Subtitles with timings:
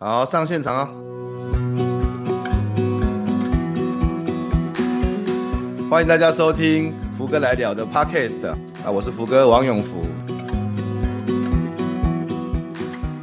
[0.00, 0.94] 好，上现场啊、哦！
[5.90, 8.56] 欢迎大家收听福哥来了的 Podcast 啊，
[8.92, 10.06] 我是福哥王永福。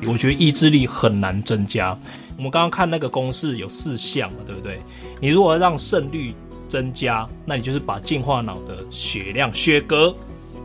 [0.06, 1.98] 我觉得意志力很难增加。
[2.36, 4.82] 我们刚刚看那个公式有四项嘛，对不对？
[5.22, 6.36] 你如果让胜率
[6.68, 10.14] 增加，那你就是把进化脑的血量血格，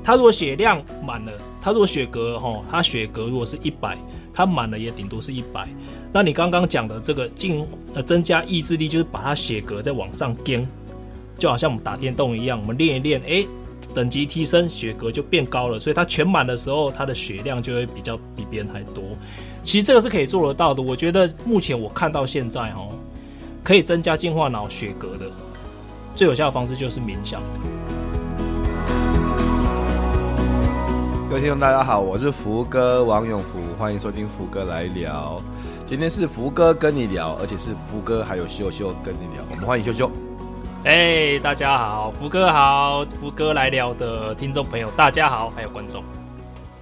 [0.03, 1.31] 它如果血量满了，
[1.63, 3.97] 它如果血格哈，它血格如果是一百。
[4.33, 5.69] 它满了也顶多是一百，
[6.13, 10.67] 那你刚刚讲的这个进呃增加意志力，就是把它血格再往上颠，
[11.37, 13.47] 就好像我们打电动一样，我们练一练，哎，
[13.95, 19.03] 等级提升，血格就变高了，所以它全满的时候，它的血量就会比较比别人还多。
[19.65, 22.89] 其实这个是可以做得到的，我觉得目前我看到现在哦，
[23.63, 25.27] 可以增加进化脑血格的
[26.15, 27.43] 最有效的方式就是冥想。
[31.29, 35.41] 各位听众，大家好，我是福哥王永福，欢迎收听福哥来聊。
[35.87, 40.13] 今天是福哥跟你聊，而且是福哥还有秀秀跟你聊，我们欢迎秀秀。
[40.85, 46.05] 哎、欸，大家好，福哥好，福哥来聊的听众朋友大家好，还有观众。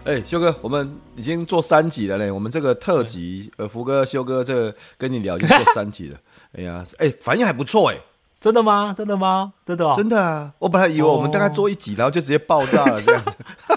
[0.07, 6.19] 哎、欸，修哥，我们已经做三集了嘞，我们这个特辑，呃，福哥、修哥这個跟你聊已经做三集了。
[6.59, 7.97] 哎呀，哎、欸，反应还不错哎。
[8.41, 8.93] 真的吗？
[8.97, 9.53] 真的吗？
[9.65, 9.95] 真的、哦？
[9.97, 10.53] 真的啊！
[10.59, 13.37] 我本来以为我们大概做一集，然后就直接爆炸了这样子，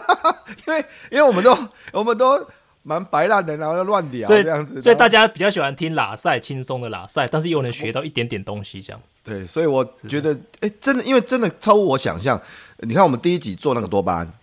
[0.68, 1.56] 因为因为我们都
[1.92, 2.48] 我们都
[2.84, 9.02] 蛮白烂的，然后要乱聊这样子，所以大家比较喜欢听拉塞轻松的拉塞，但是又能学到一点点东西这样。
[9.24, 12.42] 对，所以我觉得，哎、欸，真的，因为真的超乎我想象。
[12.80, 14.34] 你看，我们第一集做那个多巴胺，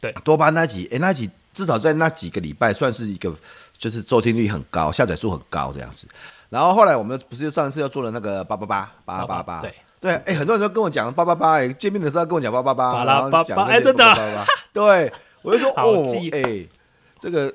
[0.00, 3.34] 对，多巴胺那集，哎、欸，那集至少在那几个礼拜算是一个，
[3.76, 6.06] 就是收听率很高，下载数很高这样子。
[6.50, 9.74] 然后后来我们不是上一次要做了那个八八八八八八，对。
[10.00, 14.04] 对，哎，很多人都跟我讲八八八，哎，见面的时候跟我讲八八八，巴拉巴巴，哎，真的，
[14.72, 16.66] 对，我就说 哦，哎，
[17.20, 17.52] 这个，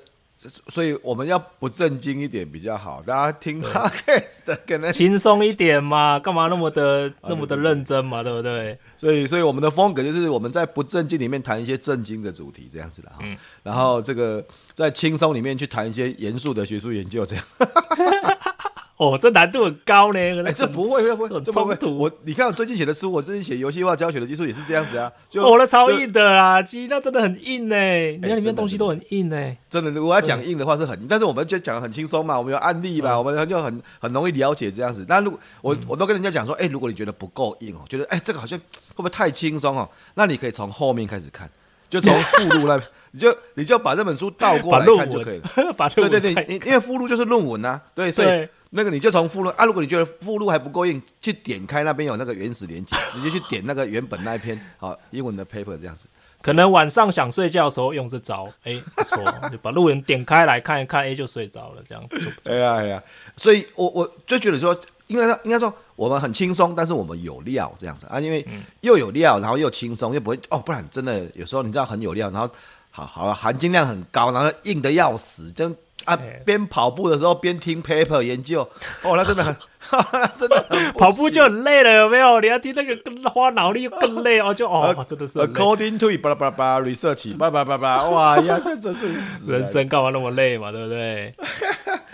[0.67, 8.77] 所以我们要不正经一点比较好，大家听 podcast 的可能轻松一点嘛，干嘛那么的那么的认真嘛，对不对？
[8.95, 13.17] 所以所以我们的风格就是我们在不正经里面谈一些正经的主题，这样子的哈，
[13.63, 17.43] 然后这个在轻松里面去谈一些严肃的学术研究，这样。
[18.97, 20.19] 哦，这难度很高呢。
[20.19, 21.77] 哎、欸，这不会，不会，这不会。
[21.87, 25.11] 我你看，我最近写的书，我最近写游戏化教学的技术也是这样子啊。
[25.29, 27.75] 就我的、哦、超硬的啊，其实那真的很硬呢。
[27.75, 29.55] 你看里面东西都很硬呢。
[29.69, 32.39] 真的，如果要讲硬的话是很硬，但是我们就讲的很轻松嘛。
[32.39, 35.05] 我们有案例嘛，嗯、我们就很很容易了解这样子。
[35.07, 41.47] 那如果我、嗯、我都跟人家讲说，哎、欸，如果你觉得不够硬哦，觉得哎、欸、这个好像会不会太轻松哦，那你可以从后面开始看，
[41.87, 45.73] 就从附录那边， 你就你就把这本书倒过来看就可以了。
[45.77, 48.47] 把对对对，因因为附录就是论文呐，对，所以。
[48.71, 56.07] 那个你就从附录啊，如果你觉得附录还不够硬，去点开那边有那个原始连接，直接去点那个原本那一篇好英文的 paper 这样子。
[56.41, 59.17] 可能晚上想睡觉的时候用这招，哎、欸， 不错，
[59.49, 62.03] 就把录文点开来看一看，哎、欸，就睡着了这样。
[62.43, 63.03] 哎呀哎呀，
[63.37, 68.45] 所以我我就觉得说，应该说应该说我们很轻松，但是我们有料这样子啊，因为
[68.81, 72.49] 又有料，然后又轻松，又不会哦，不然真的有时候你知道很有料，然后
[72.91, 75.75] 好好含金量很高，然后硬的要死，真。
[76.07, 78.61] 啊，边跑步的时候边听 paper 研究，
[79.03, 79.55] 哦，那真的很
[80.37, 82.39] 真的很跑步就很累了，有没有？
[82.39, 85.37] 你要听那个更花脑力更累哦，就哦，真的是。
[85.39, 91.35] According to 巴拉巴拉巴拉 research，巴拉巴拉巴拉， 哇呀，这真是死人生干嘛那么累嘛，对不对？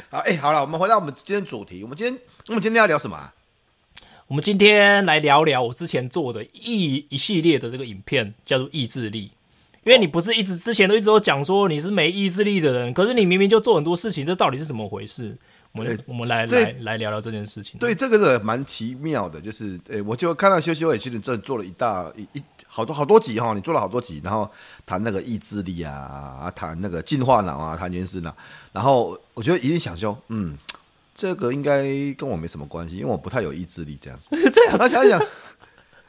[0.10, 3.34] 好，哎、欸，好了，我们回到我们今天主题，我们今天我们今天要聊什么、啊？
[4.28, 9.32] 我们今天来聊聊我之前做的一一系列的这个影片，叫做意志力。
[9.86, 15.38] 因为你不是一直之前都一直都讲说你是没意志力的人，可是你明明就做很多事情，这到底是怎么回事？
[15.74, 17.80] 我们、欸、我们来来来聊聊这件事情。
[17.80, 24.48] 对，这个是蛮奇妙的，就是诶、欸，我就看到修修也其实真的做了一大一一好多好多集哈，你做了好多集，然后
[24.86, 25.92] 谈那个意志力啊
[26.44, 28.36] 啊，谈那个进化脑啊，谈原始脑，
[28.72, 30.56] 然后我觉得一定想说，嗯，
[31.16, 31.84] 这个应该
[32.16, 34.30] 跟我没什么关系，因为我不太有意志力这样子。
[34.52, 35.20] 这样子，想想。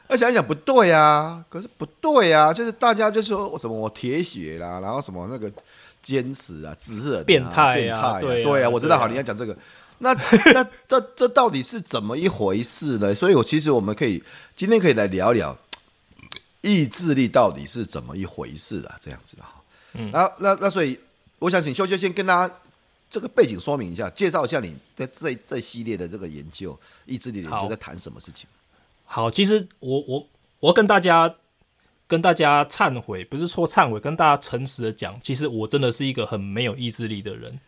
[0.07, 5.51] 那想一想不对呀、啊，可是不对呀、啊，就是大家就说我什么我铁血啦，然后什么那个
[6.03, 9.57] 坚持啊、只是、啊、变态啊，啊，对对啊，我知道，好，你要讲这个，
[9.97, 10.13] 那
[10.53, 13.15] 那这这到底是怎么一回事呢？
[13.15, 14.23] 所以，我其实我们可以
[14.55, 15.57] 今天可以来聊一聊
[16.61, 19.55] 意志力到底是怎么一回事啊，这样子啊，
[19.93, 20.99] 嗯，然后那那所以
[21.39, 22.55] 我想请修修先跟大家
[23.09, 28.47] 这个背景说明一下，介绍一下你在这这系列的这个研究意志力的研究在谈什么事情。
[29.05, 30.27] 好，其实我我
[30.59, 31.35] 我跟大家
[32.07, 37.59] 跟大家忏悔，不是说忏悔，跟大家诚实的讲，其实我真的是一个很没有意志力的人，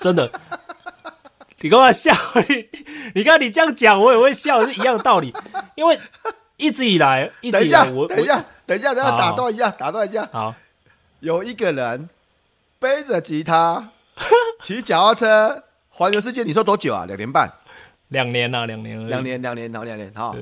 [0.00, 0.30] 真的。
[1.60, 2.12] 你跟我笑？
[2.48, 2.68] 你
[3.14, 5.32] 你看你这样讲，我也会笑，是一样的道理。
[5.76, 5.98] 因为
[6.58, 10.28] 一直以来，一直以来，我等一下，等一下，等一下，打断一下，打断一下。
[10.30, 10.54] 好，
[11.20, 12.10] 有一个人
[12.78, 13.92] 背着吉他，
[14.60, 15.64] 骑脚踏车。
[15.96, 17.04] 环游世界，你说多久啊？
[17.06, 17.48] 两年半，
[18.14, 20.34] 两年呐，两年，两年，两年，然后两年，哈。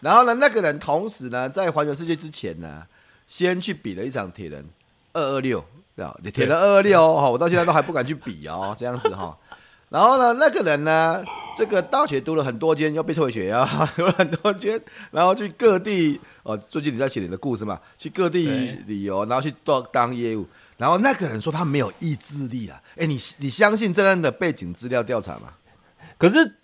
[0.00, 2.82] 然后呢，那个人同时呢，在环球世界之前呢，
[3.26, 4.64] 先去比了一场铁人
[5.12, 5.62] 二二六，
[5.94, 6.18] 对吧？
[6.32, 9.36] 铁人二二六哦，我到现在都还不敢去比哦，这样子哈。
[9.90, 11.22] 然后呢，那个人呢，
[11.54, 14.80] 这个大学读了很多间，又被退学啊， 读了很多间，
[15.10, 16.56] 然后去各地哦。
[16.56, 17.78] 最近你在写你的故事嘛？
[17.98, 18.46] 去各地
[18.86, 20.48] 旅游，然后去当当业务。
[20.78, 22.80] 然后那个人说他没有意志力啊。
[22.96, 25.52] 哎，你你相信这样的背景资料调查吗？
[26.16, 26.56] 可是。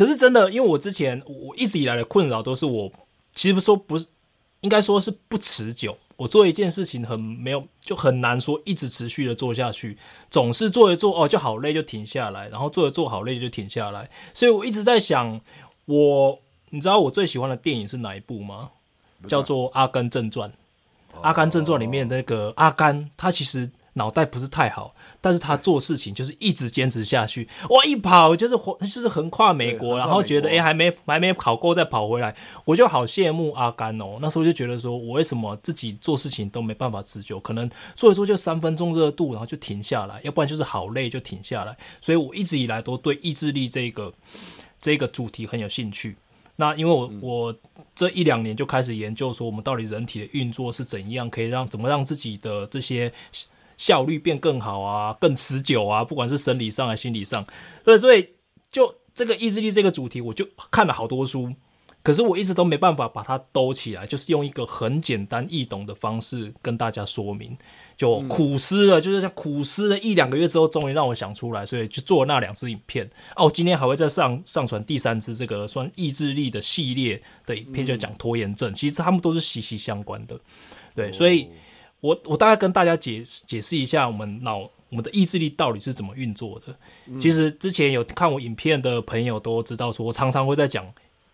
[0.00, 2.90] 可是真的，因为我之前我一直以来的困扰都是我，
[3.34, 4.06] 其实说不是，
[4.62, 5.94] 应该说是不持久。
[6.16, 9.98] 我做一件事情很没有，就很难说一直持续的做下去，
[10.30, 14.08] 总是做一做哦就好累就停下来，然后做一做好累就停下来。
[14.32, 15.38] 所以我一直在想，
[15.84, 16.38] 我
[16.70, 18.70] 你知道我最喜欢的电影是哪一部吗？
[19.28, 20.48] 叫做《阿甘正传》。
[21.20, 23.70] 《阿甘正传》里面那个阿甘，他其实。
[24.00, 27.46] 脑袋不是太好，但是他做事情就是一直坚持下去。
[27.68, 28.56] 哇，一跑就是
[28.88, 34.18] 就是横跨美国，然后觉得哎、欸、还没还没跑够再跑回来，我就好羡慕阿甘哦。
[34.22, 37.38] 那时候就觉得说，我为什么自己做事情都没办法持久？
[37.40, 41.76] 可能做一做就三分钟热度，然后就停下来，要不然就是好累就停下来。
[42.00, 44.10] 所以我一直以来都对意志力这个
[44.80, 46.16] 这个主题很有兴趣。
[46.56, 47.54] 那因为我我
[47.94, 53.12] 这一两年就开始研究说，我们到底人体的运作是怎样，可以让怎么让自己的这些。
[53.80, 57.42] 效率变更好啊，更持久啊，不管是生理上还是心理上，
[57.82, 58.28] 所以所以
[58.70, 61.50] 就这个意志力这个主题，我就看了好多书，
[62.02, 67.56] 可是我一直都没办法把它兜起来，就是用一个很简单易懂的方式跟大家说明，
[67.96, 73.08] 就苦思了，嗯、就是像苦思了一两个月之后，终于让我想出来，所以就做了那两支影片。
[73.34, 80.38] 哦，今天还会再上上传第三支这个算意志力的系列的影片，就讲拖延症，其实他们都是息息相关的，
[80.94, 81.48] 对，所以。
[82.00, 84.58] 我我大概跟大家解解释一下，我们脑
[84.88, 86.74] 我们的意志力到底是怎么运作的。
[87.06, 90.84] 嗯、其实之前有看我影片的朋友都知道，说我常常会在讲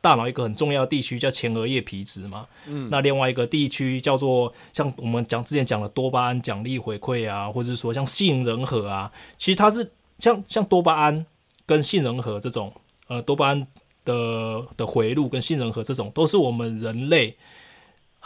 [0.01, 2.47] 大脑一个很重要的地区叫前额叶皮质嘛。
[2.67, 11.25] 嗯，那另外一个地区叫做像我们讲之前讲的多巴胺奖励回馈啊，或者是说像杏仁核啊，其实它是像像多巴胺
[11.65, 12.73] 跟杏仁核这种，
[13.07, 13.67] 呃，多巴胺
[14.05, 17.37] 的的回路跟杏仁核这种，都是我们人类。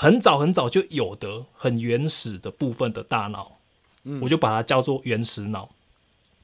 [0.00, 3.58] 很早很早就有的很原始的部分的大脑，
[4.04, 5.68] 嗯，我就把它叫做原始脑，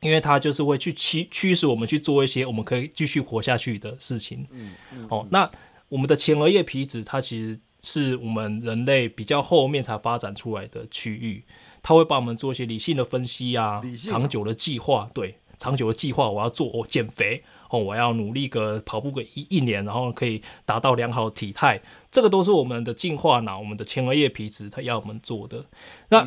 [0.00, 4.46] 因为它就是会去驱驱使我们去做一些我们可以继续活下去的事情。
[4.50, 5.50] 嗯，嗯，哦，那
[5.88, 11.42] 我们的前额叶皮质，它其实是我们人类比较后面才发展出来的区域，
[11.82, 17.42] 它会帮我们做一些理性的分析啊，长久的计划，对，长久的计划，我要做，我减肥。
[17.70, 21.80] 哦，我要努力个跑步个一一年，然后可以达到良好的体态，
[22.10, 25.64] 这个都是我们的进化脑，我们的前额叶皮质它要我们做的。
[26.08, 26.26] 那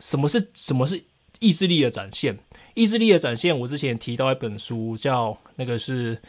[0.00, 1.04] 什么是什么是
[1.40, 2.38] 意志力的展现？
[2.74, 6.20] 意志力的展现，我之前提到一本书，叫那个是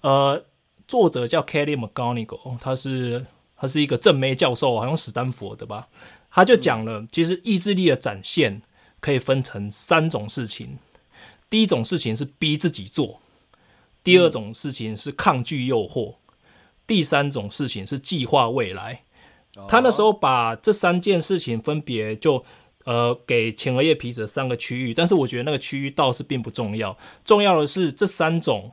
[0.00, 0.44] 呃，
[0.88, 3.24] 作者叫 Kelly McGonigal，他是
[3.56, 5.88] 他是一个正妹教授，好像史丹佛的吧？
[6.30, 8.62] 他就讲了，其实意志力的展现
[9.00, 10.78] 可以分成三种事情，
[11.48, 13.20] 第一种事情是逼自己做。
[14.04, 16.16] 第二种事情是抗拒诱惑，
[16.86, 19.02] 第三种事情是计划未来。
[19.68, 22.42] 他那时候把这三件事情分别就
[22.84, 28.72] 呃给前额叶皮质三个区域，但是我觉得那个区域倒是并不重要，重要的是这三种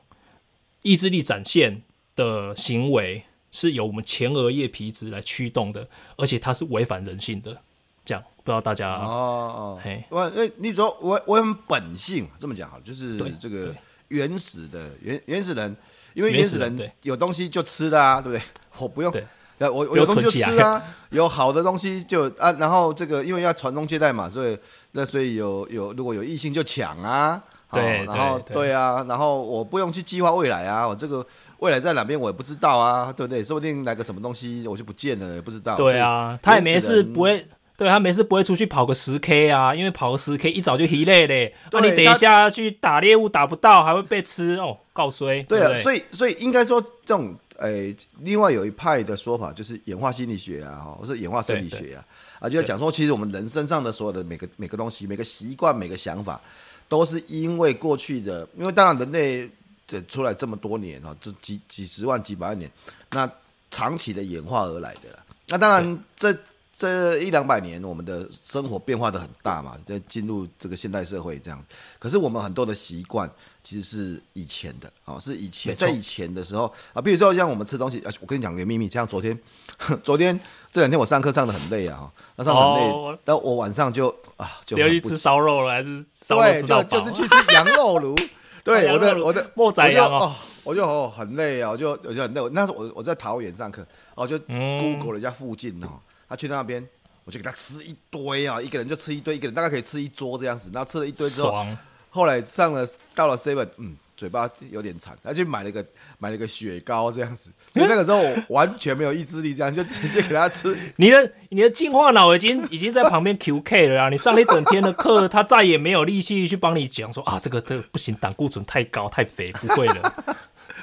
[0.82, 1.82] 意志力展现
[2.16, 7.62] 的行为是由我们前额叶皮质来驱动的，而且它是违反人性的。
[8.06, 13.76] 这样不知道大家哦哦嘿，我那你说我我很本性这么讲好了，就是这个。
[14.10, 15.76] 原始的原原始人，
[16.14, 18.44] 因为原始人有东西就吃的啊，对不对？
[18.78, 19.14] 我不用，
[19.60, 24.58] 我我有东西就吃啊， 有好的东西就啊，然后这个因为要传宗接代嘛，所以
[24.92, 31.26] 那所以有有如果有异性就抢啊，对，然后对啊，然后我不用去计划未来啊，我这个
[31.60, 33.44] 未来在哪边我也不知道啊，对不对？
[33.44, 35.76] 说不定来个什么东西我就不见了，也不知道。
[35.76, 37.46] 对啊，他也没事不会。
[37.80, 41.56] 对，他每次不会出去跑个十 K 啊，因为跑个十 K 一早就疲累嘞。
[41.72, 45.42] 那、啊、你等一下去打猎物打不到，还会被吃哦，告衰。
[45.44, 52.04] 对啊，对对所以所以应该说这种诶、欸，另外有一派的说法就是演化心理学啊，或是演化生理学啊，
[52.42, 56.42] 啊，就要讲说其实我们人身上的所有的每个每个东西、每个习惯、每个想法，
[56.90, 59.50] 都是因为过去的，因为当然人类
[59.88, 62.70] 的出来这么多年啊，就几几十万、几百万年，
[63.12, 63.32] 那
[63.72, 65.24] 长期的演化而来的啦。
[65.48, 66.38] 那当然这。
[66.80, 71.62] 这一两百年，我们的生活变化的很大嘛，在进入这个现代社会这样。
[72.00, 73.30] 可是我们很多的习惯
[73.62, 79.38] 其实是以前的，哦，是以前在以前的时候啊，比如说像我们吃东西，啊，我跟你讲个秘密，像昨天，
[80.06, 80.40] 昨天
[80.72, 84.08] 这两天我上课上的很累啊，那上得很累，但我晚上就
[84.38, 86.84] 啊，就要去吃烧肉了，还是烧肉吃到饱？
[86.84, 88.16] 对，就就是去吃羊肉炉。
[88.64, 90.34] 对，我的我的莫宰羊哦，
[90.64, 92.42] 我就哦很累啊，我就我就很累。
[92.52, 96.88] 那时候我我在桃园上课，我就 Google 了一下附近哦，他去到那边，
[97.26, 100.70] 我就给他吃一堆啊，一个人就吃一堆，一个人大概可以吃一桌这样子。
[100.72, 101.66] 然后吃了一堆之后，
[102.10, 103.98] 后来上了到了 Seven，嗯。
[104.20, 105.86] 嘴巴有点馋，他去买了个
[106.18, 110.78] 买了个雪糕这样子，所以那个时候我完全没有意志力，这样就直接 给他吃。
[110.98, 114.10] 你的你的进化脑已经已经在旁边 QK 了啊！
[114.10, 120.38] 你上了一整天的课，他再也没有力气去帮你讲说啊，这个这个不行，胆固醇太高太肥，不会了。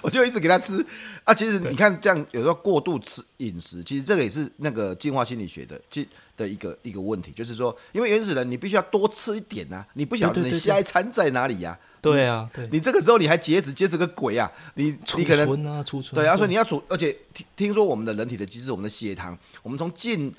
[0.07, 0.85] 我就一直给他吃
[1.25, 1.35] 啊。
[1.35, 11.77] 其实你看这样，有时候过度吃饮食，其实这个也是那个进化心理学的其的一个一个问题，就是说，因为原始人你必须要多吃一点啊，你不晓得你下一餐在哪里呀？
[12.01, 14.49] 对啊，对，你这个时候你还节食，节食个鬼啊！
[14.75, 16.15] 你你可能储存啊，储存。
[16.15, 20.33] 对啊，所以你要储，而且听听说我们的人体的机制，我们的血糖，我们从进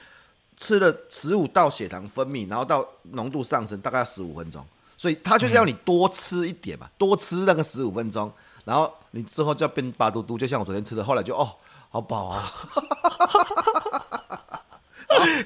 [0.55, 8.31] 吃了食物到血糖分泌，然后到浓度上升，大概要十五分钟，所以他就是要你多吃一点嘛，多吃那个十五分钟，
[8.67, 11.55] 然后你之后就要变巴嘟嘟，就像我昨天吃的，后来就哦，
[11.89, 12.43] 好饱啊！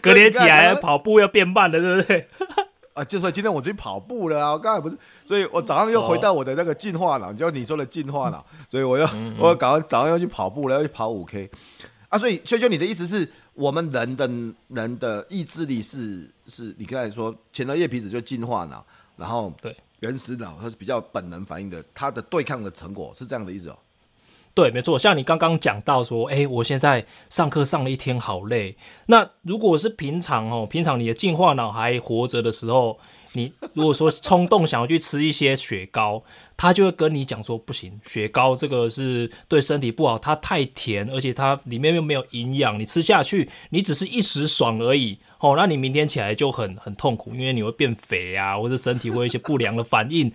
[0.01, 2.27] 隔天起来跑步要变慢了，对不对？
[2.95, 11.47] 啊，就说今天我去跑步了啊，我刚才不是，所以我早上又回到我的那个进化脑，就你说的进化脑，所以我又我赶快早上要去跑步了，要去跑五 K，
[12.09, 14.27] 啊，所以修修，你的意思是我们人的
[14.69, 18.83] 人的意志力是是，你刚才说前额叶皮质就进化脑，
[19.15, 23.77] 然后对原始脑它是比较本能反应的，它的对抗的成果是这样的意思哦。
[24.53, 28.75] 对，没错，像你刚刚讲到说，哎，我现在上课上了一天，好累。
[29.05, 32.99] 那如果是平常哦，平常你的进化脑还活着的时候，
[33.31, 36.21] 你如果说冲动想要去吃一些雪糕，
[36.57, 45.19] 他就会跟你讲说，不行，雪糕这个是对身体不好，它太甜，而且它里面又没有营养，你吃下去，你只是一时爽而已。
[45.41, 50.31] 哦，那你明天起来就很很痛苦，因为你会变肥啊，或者身体会有一些不良的反应。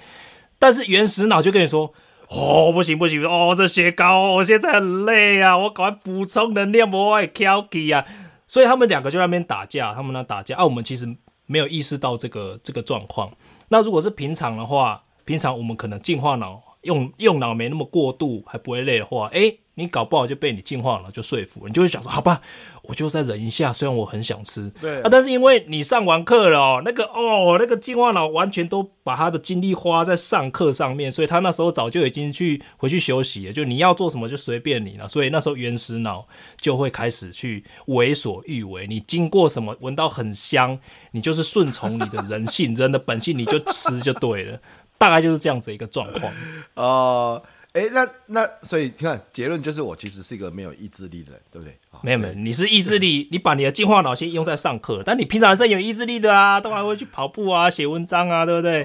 [0.59, 1.95] 但是原始脑就跟你说。
[2.29, 8.05] 哦，不行不行哦，这雪糕，我现在很累啊，我赶快补充能量，我爱 Kiki 啊。
[8.49, 11.07] 所以他们两个就在那边打架，他们那打架啊，我们其实
[11.47, 13.31] 没有意识到这个这个状况。
[13.69, 19.61] 那如果是平常的话，平常我们可能进化脑用用脑没那么过度，还不会累的话，诶。
[19.79, 22.41] 你搞不好就被你进化了，就说服你就会想说，好吧，
[22.89, 36.27] 我就再忍一下，虽然我很想吃，对啊，但是因为你上完课了哦，那个哦，那个进化脑完全都把他的精力花在上课上面，所以他那时候早就已经去回去休息了，就你要做什么就随便你了，所以那时候原始脑
[36.61, 40.79] 就会开始去为所欲为，你经过什么闻到很香，
[41.11, 44.61] 你就是顺从你的人性，人的本性，你就吃就对了，
[44.97, 46.33] 大概就是这样子一个状况
[46.75, 47.43] 哦。
[47.43, 47.43] 呃
[47.77, 51.79] 哎、欸，那那所以你看结论就是我其实是一个没有意志力的人，对不对？
[52.01, 58.85] 没有没有，你是意志力，你把你的进化脑先用在上课，但你平常是有意志力的啊，都还会去跑步啊，写文章啊，对不对？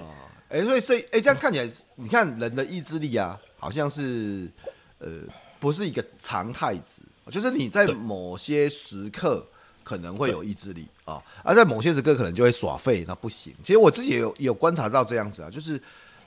[0.50, 4.52] 哎、欸，所以所以哎、欸，这样看起来，你看人的意志力啊，好像是
[5.00, 5.08] 呃
[5.58, 9.48] 不是一个常态值，就是你在某些时刻
[9.86, 13.54] 可能会有意志力啊，而在某些时刻可能就会耍废，那不行。
[13.64, 15.82] 其实我自己也有有观察到这样子啊，就是。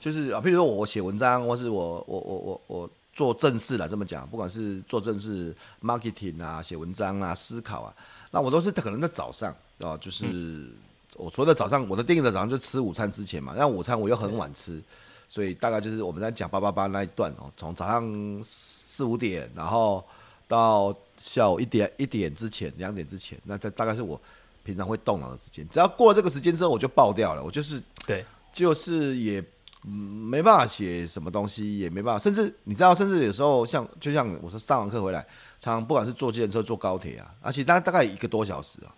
[0.05, 7.95] 就是啊，譬如说我写文章，或是我我我我我做正事了，这么讲，不管是做正事、marketing 啊、写文章啊、思考啊，
[8.29, 10.73] 那我都是可能在早上啊，就是、嗯、
[11.15, 14.79] 我除了早上，我的定义的早上就吃午餐之前嘛，那午餐我又很晚吃，
[15.27, 20.05] 所以大概就是我们在讲八八八那一段哦，从早上四五点，然后
[20.47, 24.21] 到下午一点一点之前，两点之前，那这大概是我
[24.63, 25.67] 平常会动脑的时间。
[25.69, 29.43] 只要过了这个时间之后，我就爆掉了，我就是对，就是也。
[29.87, 35.19] 嗯，没办法写什么东西，也没办法，甚至你知道，甚至有时候像就像我说上完课回来，
[35.59, 38.89] 常常不管是坐计程车、坐高铁啊，而且大大概一个多小时啊，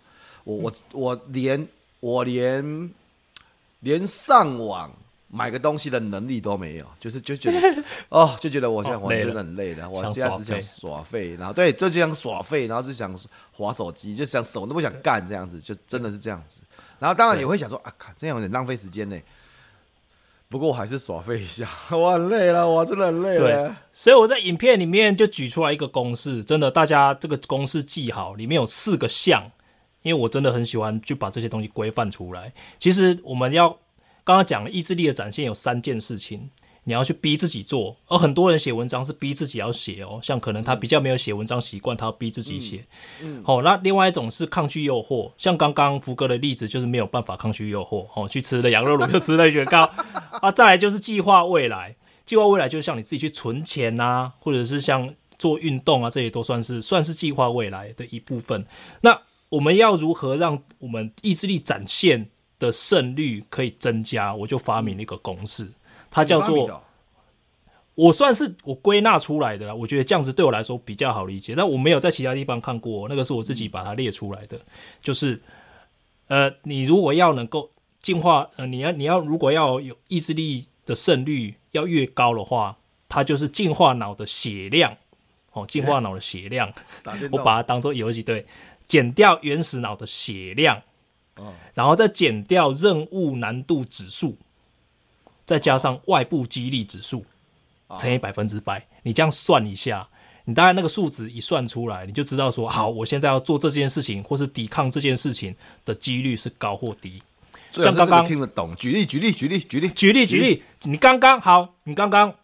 [0.44, 1.68] 我我我连
[2.00, 2.90] 我连
[3.80, 4.90] 连上网
[5.28, 13.14] 买个东西的能力都没有，就是就觉得 哦，就觉得我现在我真的很累了，我现在只想耍废，然后对，就这样耍废，然后就想
[13.52, 16.60] 滑手机，就想手都不想干这样子，就真的是这样子，
[16.98, 19.20] 然后当然也会想说啊，靠，这样有点浪费时间呢。
[20.48, 23.68] 不过我还是耍废一下， 我很累了，我真的很累了。
[23.68, 29.42] 对，所以我在影片里面就举出来一个公式，真的，大家这个公式记好，里面有四个项，
[30.02, 32.52] 因为我真的很喜欢就把这些东西规范出来。
[32.78, 33.68] 其实我们要
[34.24, 36.48] 刚刚讲了意志力的展现有三件事情。
[36.88, 42.82] 你要去逼自己做，而很多人写文章是逼自己要写哦，像可能他比较没有写文章习惯，他要逼自己写。
[43.20, 49.82] 嗯，好、嗯哦，那另外一种是抗拒诱惑，像刚刚福哥的例子就是没有办法抗拒诱惑，哦，去吃了羊肉炉，就吃了雪糕
[50.40, 50.50] 啊。
[50.50, 58.66] 再来就是计划未来，计划未来就是像你自己去存钱呐、啊，或者是像做运动啊，这些都算是算是计划未来的一部分。
[59.02, 64.34] 那我们要如何让我们意志力展现的胜率可以增加？
[64.34, 65.68] 我就发明了一个公式。
[66.10, 66.82] 它叫做，
[67.94, 69.74] 我算是我归纳出来的啦。
[69.74, 74.60] 我觉得这样子对我来说比较好理解，但我没有在其他地方看过，那个是我自己把它列出来的。
[75.02, 75.40] 就是，
[76.28, 82.76] 呃，你如果要能够进化，呃，你要你要如果要有意志力的胜率要越高的话，
[83.08, 84.96] 它就是进化脑的血量
[85.52, 86.72] 哦，进化脑的血量，
[87.32, 88.46] 我把它当做游戏对，
[88.86, 90.80] 减掉原始脑的血量，
[91.74, 94.36] 然后再减掉任务难度指数，
[95.48, 97.24] 再加上外部激励指数。
[97.96, 100.06] 乘以百分之百，你这样算一下，
[100.44, 107.22] 你大概那个数值一算出来，你就知道说，好，我现在要做这件事情，或是抵抗这件事情的几率是高或低。
[107.72, 112.34] 像刚刚听得懂，举例举例举例举例举例举例，你刚刚好，你刚刚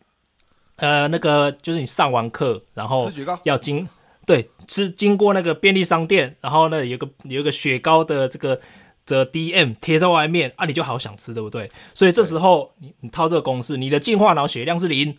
[0.76, 3.86] 呃那个就是你上完课，然后要经
[4.24, 8.58] 对是经过那个便利商店，然后呢有个有一个雪糕的这个
[9.06, 11.70] 的 DM 贴在外面啊，你就好想吃，对不对？
[11.94, 15.18] 所以这时候你你套这个公式，你的进化脑血量是零。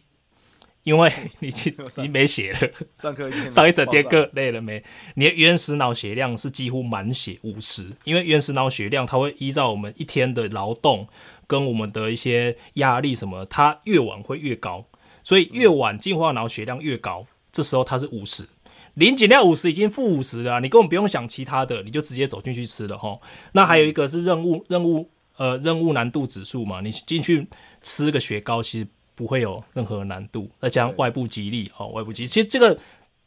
[0.83, 1.11] 因为
[1.41, 1.49] 你
[1.97, 2.59] 你没血了，
[2.95, 4.83] 上课上一整天课累了没？
[5.15, 11.07] 你的原始脑血量是几乎满血五十，因为原始脑血量它会依照我们一天的劳动
[11.47, 14.85] 跟我们的一些压力什么，它越晚会越高，
[15.23, 18.47] 所以越晚进化脑血量越高，这时候它是五十，
[18.95, 23.17] 零减掉五十已经负五十了，你根本不用想其他的，你就直接走进去吃了哈。
[23.53, 27.47] 那还有一个是任务任务呃任务难度指数嘛，你进去
[27.81, 28.87] 吃个雪糕其实。
[29.17, 32.27] 不会有任何难度，再加上外部激励哦，外部激励。
[32.27, 32.77] 其实这个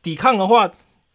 [0.03, 0.67] 抵抗的话，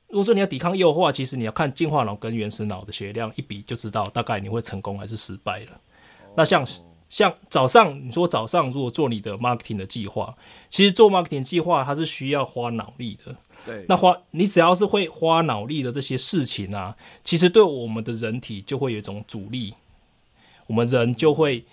[0.08, 5.74] 如果说你要抵抗诱惑，其实你要看进化脑跟原始脑的血量一比，就知道大概你会成功还是失败了。
[5.74, 6.66] 哦、那像
[7.08, 10.36] 像早上你说早上如果做你的 marketing 的计划，
[10.72, 13.36] 其实做 marketing 计划它是需要花脑力的。
[13.66, 19.74] 对，那花你只要是会花脑力的这些事情啊，其实对我们的人体就会有一种阻力，
[20.68, 21.66] 我们人就会。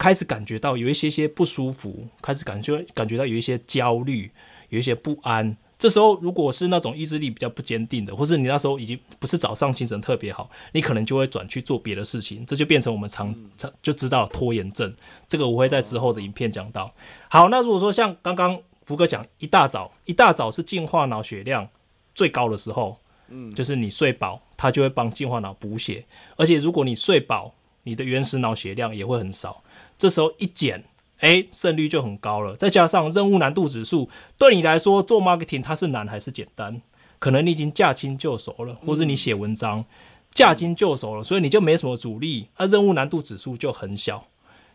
[0.00, 4.30] 开始感觉到有一些些不舒服，开始感觉感觉到有一些焦虑，
[4.68, 5.56] 有一些不安。
[5.76, 14.94] 这时候，如果是那种意志力比较不坚定的，或是你那时候已经不是早上精神特别好，你可能就会转去做别的事情，这就变成我们常常就知道拖延症。
[15.26, 16.94] 这个我会在之后的影片讲到。
[17.28, 18.56] 好，那如果说像刚刚
[18.88, 21.68] 福哥讲，一大早一大早是进化脑血量
[22.14, 22.96] 最高的时候，
[23.28, 29.62] 嗯，就是你睡饱，它就会帮进化脑补血，而且如果你睡饱，你的原始脑血量也会很少。
[29.98, 30.82] 这时候一减，
[31.18, 32.56] 哎，胜率就很高了。
[32.56, 36.80] 再加上任务难度指数，对你来说做 marketing 它是难还是简单？
[37.18, 39.84] 可能你已经驾轻就熟了，或是你写文章
[40.30, 44.26] 驾轻就熟了，所以你就没什么阻力，那任务难度指数就很小。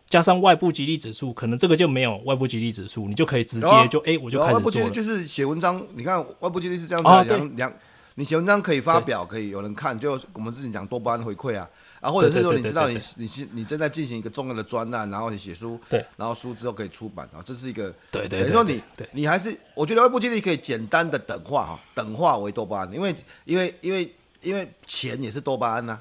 [0.08, 4.52] 加上外部激励指数，可能这个就没有外部激励指数，你就可以直接就哎，我就开始做了。
[4.52, 7.72] 外部激励就是写文章，你看外部激励是这样子的，两两，
[8.14, 11.68] 你写文章可以发表，可以有人看，就我们之前讲多巴胺回馈啊。
[12.00, 18.78] 啊，或者是说你知道你你是你正在进行一个重要的专栏，然后你写书，对，然后书之后可以出版，啊这是一个，对对，等于说你
[19.12, 25.98] 你还是我觉得外部激励可以简单的等化哈，等化为多巴胺，因为因为因为因为钱也是多巴胺呐，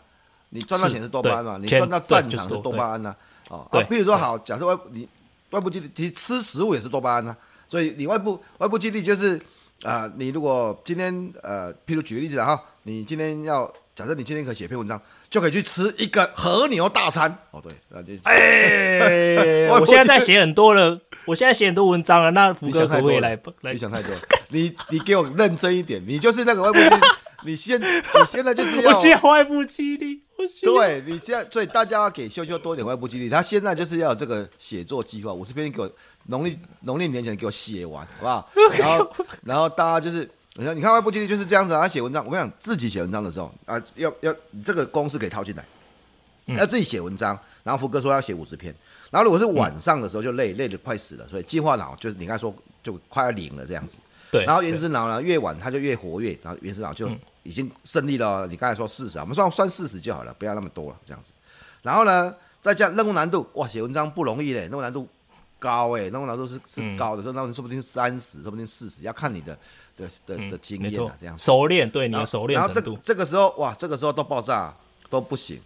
[0.49, 3.15] 你赚到钱是多巴胺嘛，你赚到战场是多巴胺呐，
[3.53, 5.07] 哦啊，比如说好，假设外你
[5.51, 7.37] 外部基地其实吃食物也是多巴胺啊，
[7.67, 9.39] 所以你外部外部基地就是
[9.83, 13.71] 啊，你如果今天呃，譬如举个例子哈，你今天要。
[13.95, 17.31] 假设你今天可以写篇文章，就可以去吃一个和牛大餐。
[17.51, 22.31] 哦，对，那就哎， 我现在在写很多了，我现在写很多文章了。
[22.31, 23.39] 那福哥可不可以来？
[23.71, 24.09] 你想太多，
[24.49, 26.95] 你你给我认真一点，你就是那个外部基地，
[27.45, 27.85] 你现你
[28.27, 30.23] 现在就是 要我需要外部激励，
[30.61, 33.29] 对你现在，所以大家要给秀秀多一点外部激励。
[33.29, 35.91] 他现在就是要有这个写作计划，五十篇给我
[36.25, 38.49] 农历农历年前给我写完，好不好？
[38.77, 40.29] 然后然后大家就是。
[40.55, 41.81] 你看，你看外部激励就是这样子啊。
[41.81, 44.31] 他写文章，我跟你讲，自己写文章的时候啊，要要
[44.63, 45.65] 这个公式可以套进来，
[46.55, 47.35] 要自己写文章。
[47.63, 48.71] 然后福哥说要写五十篇，
[49.09, 53.97] 然后如果是晚上的时候就累，累得快死了，所以进化脑就是你刚才说就快要零了这样子。
[54.29, 54.45] 对。
[54.45, 57.09] 然后原始脑呢，越晚它就越活跃，然后原始脑就
[57.43, 58.47] 已经胜利了。
[58.47, 61.31] 你刚才说四十啊，我们算算四十就好了，不要那么多了这样子。
[61.81, 65.07] 然后呢，再加任务难度，哇，写文章不容易嘞，任务难度
[65.59, 69.57] 高哎，任务难度是是高的，说那说不定三十，说不定四十，要看你的。
[69.95, 72.59] 的的的经验啊，这样熟练，对你的熟练。
[72.59, 74.73] 然后这个这个时候哇，这个时候都爆炸
[75.07, 75.61] 都不行，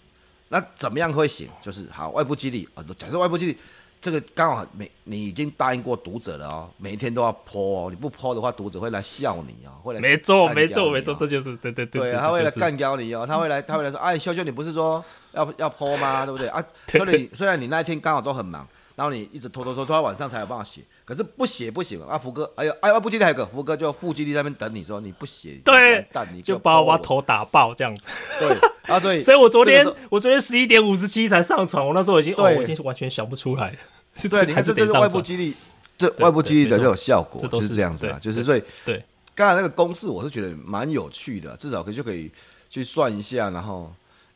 [0.50, 1.48] 那怎么样会行？
[1.62, 3.58] 就是好外部激励啊，假设外部激励，
[4.00, 16.26] 这个刚好每你已经答应过读者了哦，每一天都要 po 哦，你不 po 的话，读者会来笑你哦，会来没错没错没错，这就是对对对，对他会来干掉你哦，他会来他会来说，哎，秀秀你不是说要要 po 吗？
[16.26, 16.64] 对不对啊？
[16.92, 18.68] 所以虽然你那一天刚好都很忙。
[18.98, 22.18] 然后你一直拖拖拖拖到晚上才有办法写，可是不写不行啊！
[22.18, 28.08] 福哥，哎呦，哎呦，不记得还有个福哥就腹肌地那边等你说你不写，对，但你就把我把头打爆这样子。
[28.38, 28.50] 对
[28.94, 33.78] 啊， 所以所以我昨天我昨天十一点五十七才上传，我那时候已经对、哦，我已经是完全想不出来了。
[34.30, 35.56] 对，你看这这是外部激励，
[35.98, 38.20] 这外部激励的这种效果，这就是这样子啊。
[38.22, 39.02] 就是所以，对，
[39.34, 42.30] 刚才那个公式我是觉得蛮有趣的，至少可以就可以
[42.70, 43.50] 去算一下。
[43.50, 43.90] 然后，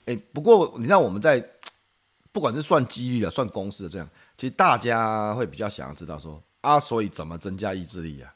[0.05, 1.45] 哎，不过你看我们在
[2.31, 4.07] 不管是算几率的、算公式的这样，
[4.37, 8.33] 其实大家会比较想要知道说啊，所以怎么增加意志力啊？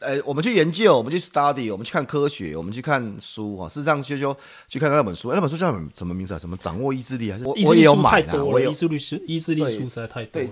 [0.00, 3.68] 呃，我们去研究，我们去 study，我们去看科学，我们去看书哈。
[3.68, 4.36] 事实上，修修
[4.68, 6.38] 去看那本书，那本书叫什么什么名字啊？
[6.38, 7.38] 什么掌握意志力啊？
[7.42, 10.48] 我我也有买啊，我有意志力书，意志力书实在太多了。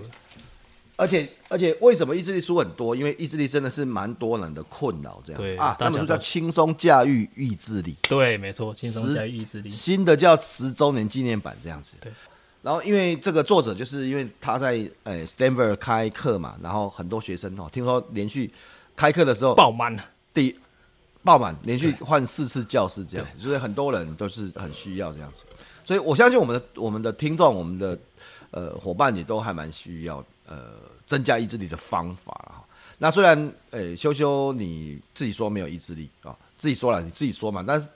[0.95, 2.95] 而且而且，为什么意志力书很多？
[2.95, 5.75] 因为意志力真的是蛮多人的困扰，这样啊。
[5.79, 9.69] 那本书叫《轻松驾驭意志力》，对，没错，轻松驾驭意志力。
[9.69, 11.95] 新的叫十周年纪念版这样子。
[11.99, 12.11] 对。
[12.63, 18.51] 然后，因为这个作者就是因为他在呃 Stanford 开课嘛，然后很多学生哦，听说连续。
[18.95, 20.55] 开课的时候爆满了，第
[21.23, 25.39] 爆满，连续换四次教室这样子，所以很多人都是很需要这样子，
[25.83, 27.97] 所以我相信我们的我们的听众，我们的
[28.51, 30.75] 呃伙伴也都还蛮需要呃
[31.07, 32.63] 增加意志力的方法了。
[32.99, 33.35] 那虽然
[33.71, 37.87] 呃、欸、修修你自己说没有意志力啊、喔，自己说了你自己说嘛，但是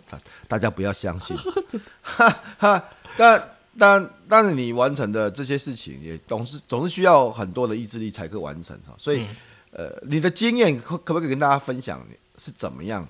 [0.48, 1.36] 大家不要相信，
[2.00, 2.84] 哈哈，
[3.18, 9.22] 但但但是你完成的这些事情也总是总是需要很多的意志力才可以完成哈，所以。
[9.22, 9.36] 嗯
[9.72, 12.02] 呃，你的经验可可不可以跟大家分享
[12.38, 13.06] 是怎么样？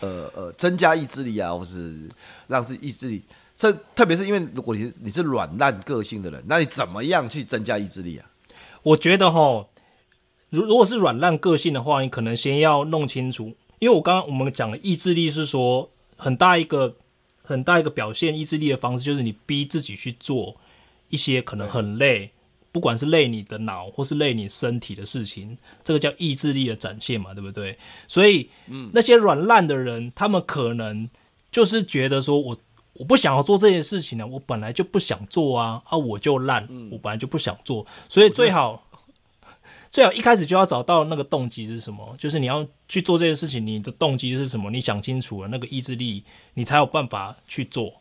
[0.00, 2.08] 呃呃，增加意志力啊，或是
[2.46, 3.22] 让自己意志力，
[3.54, 8.24] 这特别是因为如果你你是软烂个性的人，那你怎么样去增加意志力啊？
[8.82, 9.66] 我觉得哈，
[10.48, 16.96] 如如果是软烂个性的话，你可能先要弄清楚，因为我刚刚我们讲的意志力是说很大一个
[17.48, 20.54] 很大一个表现意志力的方式，就是你逼自己去做
[21.08, 22.30] 一些可能很累。
[22.70, 27.76] 不管是累你的脑，或是累你身体的事情，这个叫意志力的展现嘛，对不对？
[28.06, 31.08] 所以，嗯，那些软烂的人，他们可能
[31.50, 32.56] 就是觉得说我
[32.92, 38.86] 我不想要做这件事情呢，我本来就不想做啊，啊，我就烂，我本来就不想做，所以最好
[39.90, 44.70] 最好一开始就要找到那个动机是什么，就是你要去做这件事情，你的动机是什么？
[44.70, 46.24] 你想清楚了，那个意志力，
[46.54, 47.92] 你才有办法去做。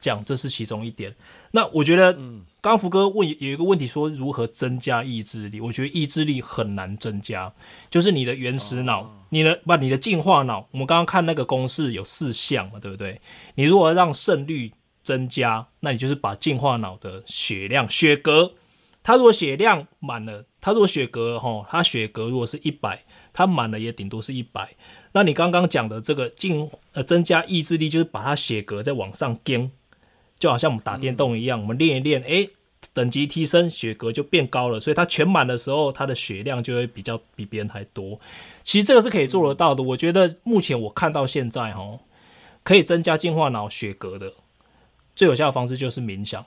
[0.00, 1.12] 这样，这是其中一点。
[1.50, 5.60] 那我觉得，嗯，刚刚福哥问有一个问题，说如何增加意志力？
[5.60, 7.52] 我觉得意志力很难增加，
[7.90, 10.68] 就是你的原始脑，你的不，你的进化脑。
[10.70, 13.20] 我们刚刚看那个公式有四项嘛，对不对？
[13.56, 14.72] 你如果让胜率
[15.02, 18.52] 增加，那你就是把进化脑的血量、血格，
[19.08, 24.68] 他如果血量满了，他如果血格哈，他血格如果是一百，他满了也顶多是一百。
[25.12, 29.70] 那你刚刚讲的这个进呃增加意志力，就是把他血格再往上增。
[30.38, 32.50] 就好像我们打电动一样，我们练一练，诶，
[32.92, 38.20] 等级提升，血格就变高了，所以他全满的时候，他的血量就会比较比别人还多。
[38.62, 39.82] 其实这个是可以做得到的。
[39.82, 41.98] 我觉得目前我看到现在哈，
[42.62, 44.30] 可以增加进化脑血格的
[45.16, 46.44] 最有效的方式就是冥想，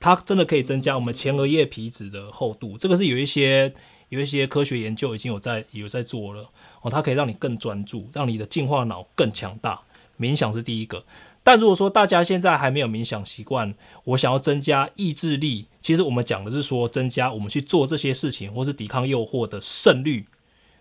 [0.00, 2.76] 它真的可以增加我们前额叶皮质的厚度。
[2.76, 3.72] 这个是有一些
[4.08, 6.48] 有一些科学研究已经有在有在做了
[6.80, 9.80] 哦，它可以让你更专注，让你的进化脑更强大。
[10.18, 11.04] 冥想是第一个。
[11.42, 20.26] 但如果说大家现在还没有冥想习惯，我想要增加意志力，其实我们讲的是说增加我们去做这些事情或是抵抗诱惑的胜率，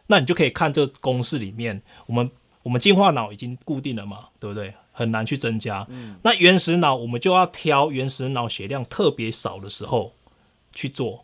[0.07, 2.29] 那你就可以看这公式里面，我们
[2.63, 4.73] 我们进化脑已经固定了嘛，对不对？
[4.99, 5.85] 很难去增加。
[5.89, 6.17] 嗯。
[6.23, 10.13] 那原始脑我们就要挑原始脑血量特别少的时候
[10.73, 11.23] 去做，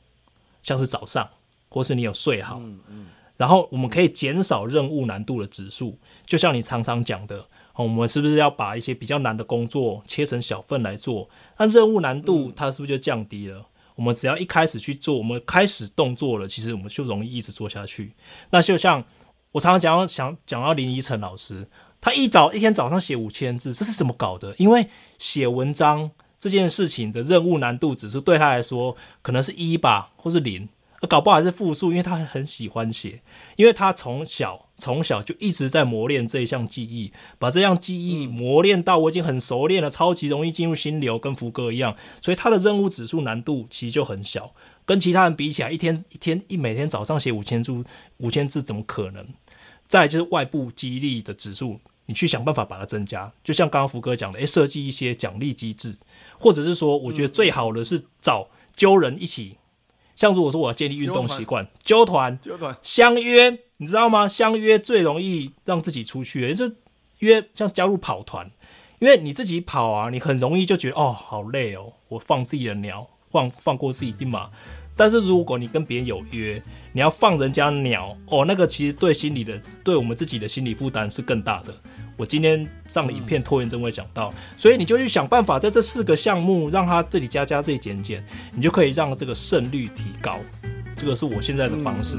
[0.63, 1.29] 像是早上
[1.67, 3.05] 或是你有睡好，嗯嗯。
[3.37, 7.45] 然后我们可以减少任务难度的指数，就像你常常讲的。
[7.77, 11.29] 我们是不是要把一些比较难的工作切成小份来做？
[11.57, 13.65] 那任务难度它是不是就降低了？
[13.95, 18.13] 我们只要一开始去做，我们开始动作了，其实我们就容易一直做下去。
[18.49, 19.03] 那就像
[19.51, 21.67] 我常常讲到，想讲到林依晨老师，
[22.05, 24.53] 他一早一天早上写五千字，这是怎么搞的？
[24.59, 24.87] 因为
[25.17, 30.69] 写文章这件事情的任务难度指数对他来说可能是一吧，或是零。
[31.09, 33.23] 搞不好还是负数，因为他很喜欢写，
[33.55, 44.53] 因为他从小从小就一直在磨练这一项技艺，把这项技艺磨练到我已经很熟练了，超级容易进入心流，跟福哥一样，所以他的任务指数难度其实就很小，
[44.85, 47.83] 跟其他人比起来，一天一天一每天早上写五千字，
[48.17, 49.25] 五千字怎么可能？
[49.87, 55.97] 再就是外部激励的指数，你去想办法把它增加，就像刚刚福哥讲的，诶，设计一些奖励机制，
[56.37, 59.57] 或者是说，我觉得最好的是找揪人一起。
[60.15, 64.27] 像如果说我要建立运动习惯，揪团、揪团、相约，你知道吗？
[64.27, 66.75] 相约最容易让自己出去，也就是
[67.19, 68.49] 约像加入跑团，
[68.99, 74.49] 因为你自己跑啊，你很容易就觉得哦，好累哦，我放自己的鸟，放放过自己一马。
[74.95, 76.61] 但是如果你跟别人有约，
[76.93, 81.73] 你要放人家鸟哦，那个其实对心理的，对我们自己的心理负担是更大的。
[82.17, 90.39] 我今天上了影片，拖延症会讲到，所以你就去想办法，在这四个项目让它这里加加，这里减减，你就可以让这个胜率提高。
[90.95, 92.17] 这个是我现在的方式。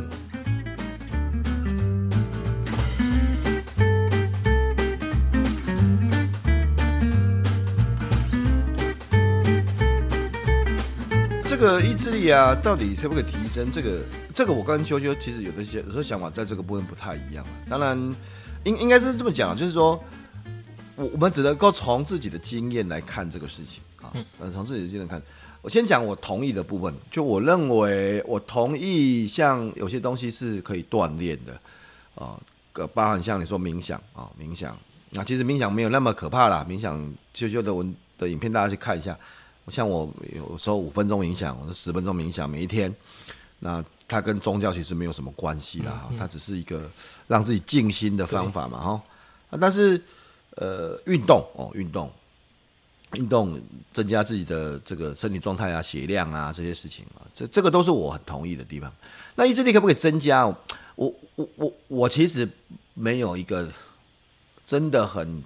[11.58, 13.72] 这个意志力啊，到底可不可以提升？
[13.72, 14.02] 这个，
[14.34, 17.42] 这个我跟修修其实有的些有时候想法在这个部分不太一样。
[17.66, 17.96] 当然，
[18.64, 19.98] 应应该是这么讲，就是说，
[20.96, 25.22] 我我们只能够从自己的经验来看这个事情啊，嗯，从自己的经验看。
[25.62, 31.54] 我先讲我同意的部分，就我认为我同意，像有些东西是可以锻炼的
[32.16, 32.38] 啊，
[32.74, 34.76] 呃，包含像你说冥想啊，冥想，
[35.08, 36.66] 那其实冥想没有那么可怕啦。
[36.68, 39.18] 冥想修修的文的影片大家去看一下，
[39.68, 42.94] 像我有时候五分钟冥想，我十分钟冥想，每一天，
[43.58, 46.90] 那它跟宗教其实没有什么关系啦，它只是一个
[47.26, 49.02] 让自己静心的方法嘛，哈，
[49.60, 50.00] 但是
[50.56, 52.10] 呃，运动哦，运动。
[53.12, 53.58] 运动
[53.92, 58.92] 增加自己的这个身体状态啊、血量啊这些事情啊，这这个都是我很同意的地方。
[59.36, 60.44] 那意志力可不可以增加？
[60.96, 62.46] 我我我我其实
[62.94, 63.70] 没有一个
[64.66, 65.42] 真的很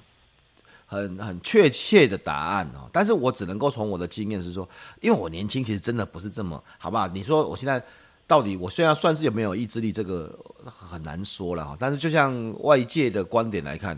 [0.90, 2.90] 很很确切的答案哦。
[2.92, 4.68] 但是我只能够从我的经验是说，
[5.00, 7.06] 因为我年轻，其实真的不是这么好不好？
[7.06, 7.80] 你说我现在
[8.26, 11.76] 到底我虽然算是有没有意志力，这个很难说了哈。
[11.78, 13.96] 但是就像外界的观点来看，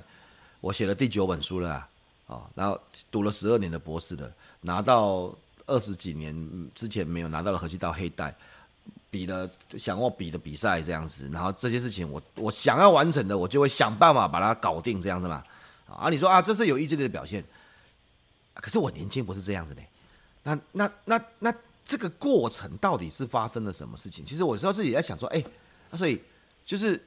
[0.60, 1.88] 我写了第九本书了啊。
[2.54, 2.78] 然后
[3.10, 5.34] 读了十二年的博士的，拿到
[5.66, 6.34] 二十几年
[6.74, 8.34] 之前没有拿到的合气道黑带，
[9.10, 15.42] 比了想要比的比赛这样子，然后这些事情我我想要完成的，我就会想办法把它搞定这样子嘛。
[15.94, 17.44] 啊，你说啊，这是有意志力的表现，
[18.54, 19.82] 可是我年轻不是这样子的。
[20.42, 24.24] 那那那那这个过程到底是发生了什么事情？
[24.24, 25.44] 其实我时候自己在想说，哎，
[25.94, 26.20] 所以
[26.64, 27.00] 就是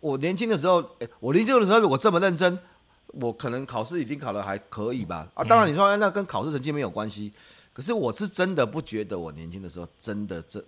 [0.00, 2.58] 我年轻的时候，哎，我年轻的时候如果这么认真。
[3.14, 7.32] 我可能考试已经考得还可以吧，啊，当然你说那跟考试成绩没有关系，
[7.72, 10.64] 可是我是真的不觉得我年轻的时候真的这，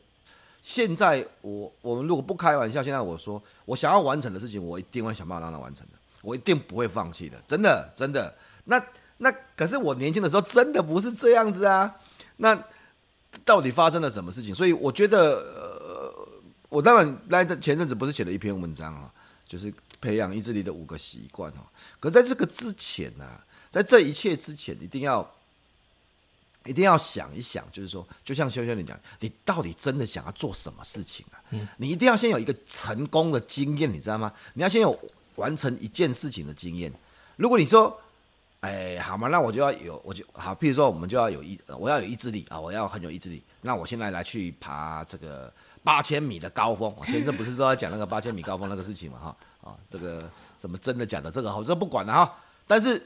[0.61, 8.35] 现在我我们如果不开玩笑，现在我说我想要完成的事情，我一定会想办法让它完成的，我一定不会放弃的，真的真的。
[8.65, 8.83] 那
[9.19, 11.95] 那可是我年轻的时候真的不是这样子啊，
[12.39, 12.59] 那
[13.45, 14.55] 到底发生了什么事情？
[14.55, 16.29] 所以我觉得，呃，
[16.71, 19.13] 我当然来这前阵子不是写了一篇文章啊，
[19.47, 19.71] 就是。
[20.03, 21.63] 培养意志力的五个习惯哦，
[22.01, 23.39] 可在这个之前呢、啊，
[23.71, 25.25] 在这一切之前，一定要
[26.65, 31.39] 一定要想一想，就是说，就像修修你讲，你到底真的想要做什么事情啊？
[31.51, 34.33] 嗯，你一定要先有一个成功的经验，你知道吗？
[34.55, 34.91] 你要先有
[35.43, 36.93] 完成一件事情的经验。
[37.37, 38.01] 如果你说，
[38.61, 43.43] 哎，好嘛，那我就要有，我就好，譬如说，我们就要有意，我要有意志力啊，我要很有意志力。
[43.63, 45.53] 那我现在来去爬这个
[45.83, 49.37] 八千米的高峰，我前阵不是都在讲那个八千米高峰那个事情嘛，哈。
[49.65, 51.31] 啊，这个什么真的假的？
[51.31, 52.39] 这个好，这不管了哈。
[52.67, 53.01] 但是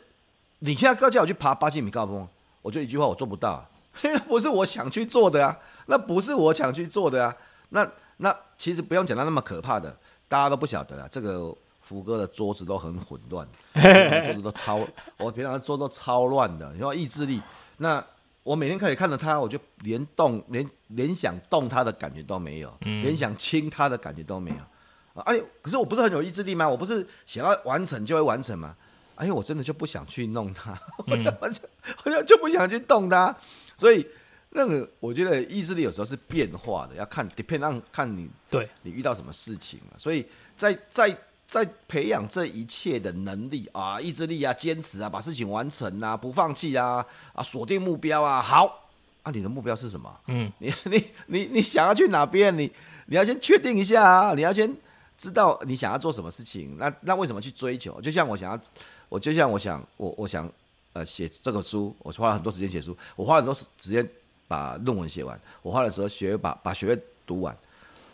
[0.61, 2.27] 你现在要叫我去爬八千米高峰，
[2.63, 3.69] 我就一句话，我做不到啊，
[4.03, 7.37] 那不是我想去做的啊，那不是我想去做的啊。
[7.71, 7.87] 那
[8.19, 9.95] 那其实不用讲到那么可怕的，
[10.29, 11.09] 大家都不晓得啊。
[11.11, 11.55] 这个
[11.87, 16.71] 福哥的桌子都很混乱， 桌子都超，我平常桌都超乱的。
[16.73, 17.41] 你说意志力，
[17.79, 18.05] 那
[18.43, 25.23] 我每天可以看着他，我就连动连连想动他的感觉都没有，连想亲他的感觉都没有。
[25.23, 26.69] 哎，可是我不是很有意志力吗？
[26.69, 28.77] 我不是想要完成就会完成吗？
[29.15, 31.61] 哎呦，我真的就不想去弄他， 我就
[32.05, 33.35] 我就就不想去动他。
[33.77, 34.07] 所以
[34.51, 39.81] 那个，我觉得意志力有时候是变化的，要看 depend on 看你对你遇到什么事情。
[39.97, 48.41] 所以在在在培养这一切的能力啊，意志力啊，坚持啊，把事情完成啊，不放弃啊，啊，锁定目标啊。
[48.41, 48.89] 好，
[49.23, 50.15] 啊，你的目标是什么？
[50.27, 52.57] 嗯，你你你你想要去哪边？
[52.57, 52.71] 你
[53.07, 54.75] 你要先确定一下啊，你要先。
[55.19, 57.99] 知道你想要做什么事情，那那为什么去追求？
[58.03, 58.61] 就像我想要，
[59.09, 60.47] 我就像我想，我我想，
[60.93, 64.07] 呃，写这个书，我花了很多时间写书，我花了很多时间
[64.47, 67.57] 把论文写完，我花了时候学把把学位读完。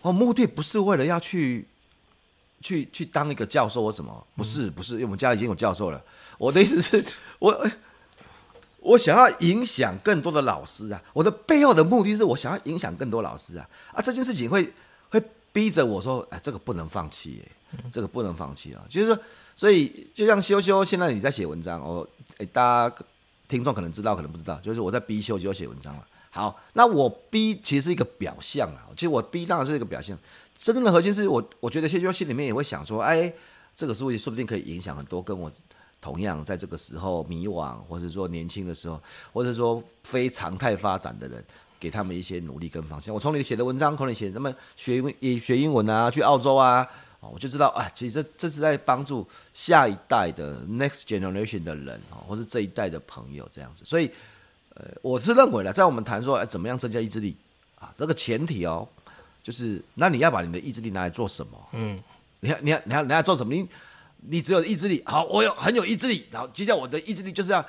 [0.01, 1.67] 我目的不是为了要去，
[2.63, 6.03] 去去当一个教授或什么，不是不是，因为我们家已经有教授了。
[6.39, 7.05] 我的意思是，
[7.39, 7.69] 我
[8.79, 14.73] 我想要影响更多的老师啊，我的背后的目的是我想要影响更多老师啊啊，这件事情会
[15.11, 15.23] 会。
[15.55, 18.83] 逼着我说：“哎，这个不能放弃，哎，这个不能放弃啊！
[18.89, 19.19] 就是说，
[19.55, 22.97] 所以就像修修，现在你在写文章哦，哎，大家
[23.47, 26.07] 听众可能知道，可能不知道，就是我在逼修修写文章了。
[26.31, 30.19] 好，那我逼其实是一个表象啊，其实我逼当然是一个表象，
[30.63, 33.31] 真正的核心是我，我觉得谢修心里面也会想说，哎，
[33.75, 35.51] 这个书说不定可以影响很多跟我
[36.01, 41.45] 同样在这个时候迷惘，或者说年轻的时候，或者说非常态发展的人。”
[41.83, 43.13] 给他们一些努力跟方向。
[43.13, 53.85] 我从你写的文章，从你写他们学英学英文啊，去澳洲啊，我就知道啊，其实这这是在帮助下一代的 next generation 的人啊，或是这一代的朋友这样子。
[53.85, 54.09] 所以，
[54.75, 57.37] 呃，我是认为呢，在我们谈说，哎，怎么样增加意志力
[57.81, 58.89] 啊，这个前提哦，
[59.43, 61.69] 就是那你要把你的意志力拿来做什么？
[61.73, 61.99] 嗯，
[62.41, 63.55] 你要你要你要你要做什么？
[63.55, 63.69] 你
[64.25, 67.65] 你只有意志力，好，我有很有意志力，然后接下来我的意志力就是要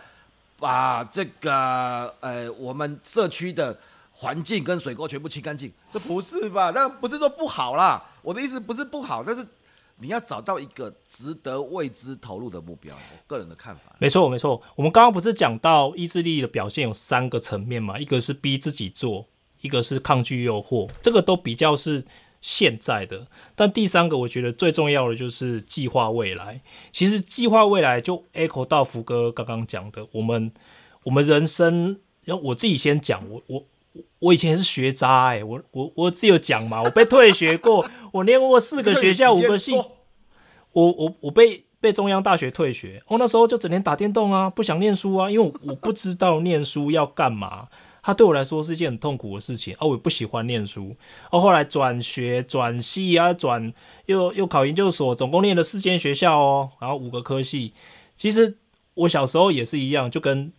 [0.59, 3.77] 把这个呃我们社区的
[4.11, 6.71] 环境跟水沟全部清干净，这不是吧？
[6.75, 9.43] 那不是说不好啦，我的意思不是不好，但是
[9.97, 12.95] 你要找到一个值得为之投入的目标。
[12.95, 14.61] 我个人的看法，没错没错。
[14.75, 17.97] 我们刚刚不是讲到意志力的表现有三个层面嘛？
[17.97, 19.25] 一个是逼自己做，
[19.63, 22.05] 一个是抗拒诱惑，这个都比较是。
[22.45, 26.59] 现在的，但第三个我觉得最重要的就是计划未来。
[26.91, 30.51] 其实计划未来就 echo 到福哥刚刚讲的，我们
[31.03, 33.63] 我们人生，然后我自己先讲，我我
[34.19, 39.71] 我以前是学渣哎、欸，我我我自己有讲嘛，我被退学过， 我念过四个学校五个系，
[40.73, 47.69] 我我我被被中央大学退学，我那时候就整天打电动啊，不想念书啊，因为我不知道念书要干嘛。
[48.03, 50.95] 它对我来说是一件很痛苦的事情，而，我也不喜欢念书，
[51.31, 53.73] 哦，后来转学转系啊，转
[54.05, 57.73] 又又考研究所，总共念了四间学校哦，然后五个科系。
[58.15, 58.57] 其实
[58.93, 60.53] 我小时候也是一样，就跟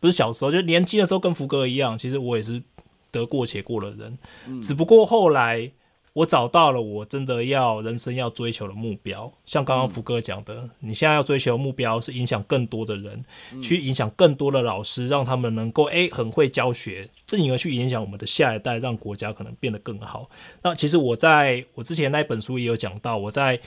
[0.00, 2.62] 不是小时候，就年轻的时候跟福哥一样，其实我也是
[3.10, 5.72] 得过且过的人，嗯、只不过后来。
[6.14, 20.28] 我找到了我真的要人生要追求的目标，像刚刚福哥讲的，嗯、你现在要追求的目标是影响更多的人，嗯、去影响更多的老师，让他们能够诶、欸、很会教学，进而去影响我们的下一代，让国家可能变得更好。
[20.62, 23.60] 那其实我在我之前那本书也有讲到，我在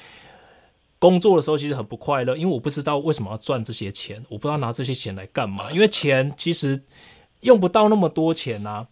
[0.99, 6.83] 工作的时候其实很不快乐，因为我不知道为什么要赚这些钱，我不知道拿这些钱来干嘛，因为钱其实
[7.41, 8.87] 用不到那么多钱啊。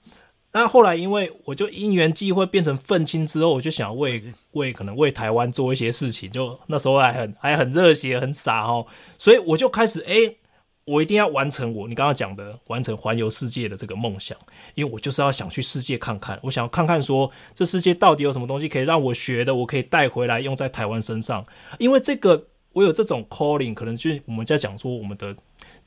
[0.52, 4.20] 那后来，因为我就因缘际会变成愤青之后，我就想为
[4.54, 8.88] 为可能为台湾做一些事情，就那时候还很还很热血很傻哦，
[9.20, 10.38] 所以我就开始哎、欸，
[10.86, 14.36] 我一定要完成我你刚刚讲的完成环游世界的这个梦想，
[14.74, 21.46] 因为我就是要想去世界看看，我想要看看说这世界到底有什么东西可以让我学的，我可以带回来用在台湾身上，
[21.78, 25.36] 因为这个我有这种 calling，可能就是我们在讲说我们的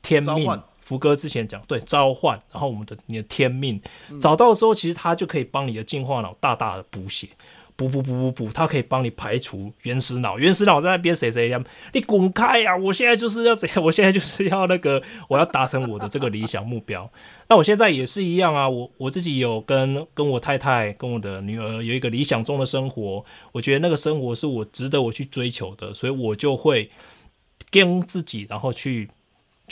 [0.01, 0.49] 天命。
[0.83, 7.29] 福哥之前讲对召唤，然后我们的你的天命、嗯、找到的时候，其实它就可以帮你的进化脑大大的补血，
[7.75, 10.37] 补补补补补，它可以帮你排除原始脑。
[10.37, 11.63] 原始脑在那边谁谁呀？
[11.93, 12.75] 你滚开呀！
[12.75, 13.83] 我现在就是要怎样？
[13.83, 17.09] 我现在就是要那个，我要达成我的这个理想目标。
[17.47, 26.91] 那我现在也是一样啊，我我自己有跟跟我太太跟我的女儿有一个理想中的生活，我觉得那个生活是我值得我去追求的，所以我就会
[27.71, 29.09] 跟自己，然后去。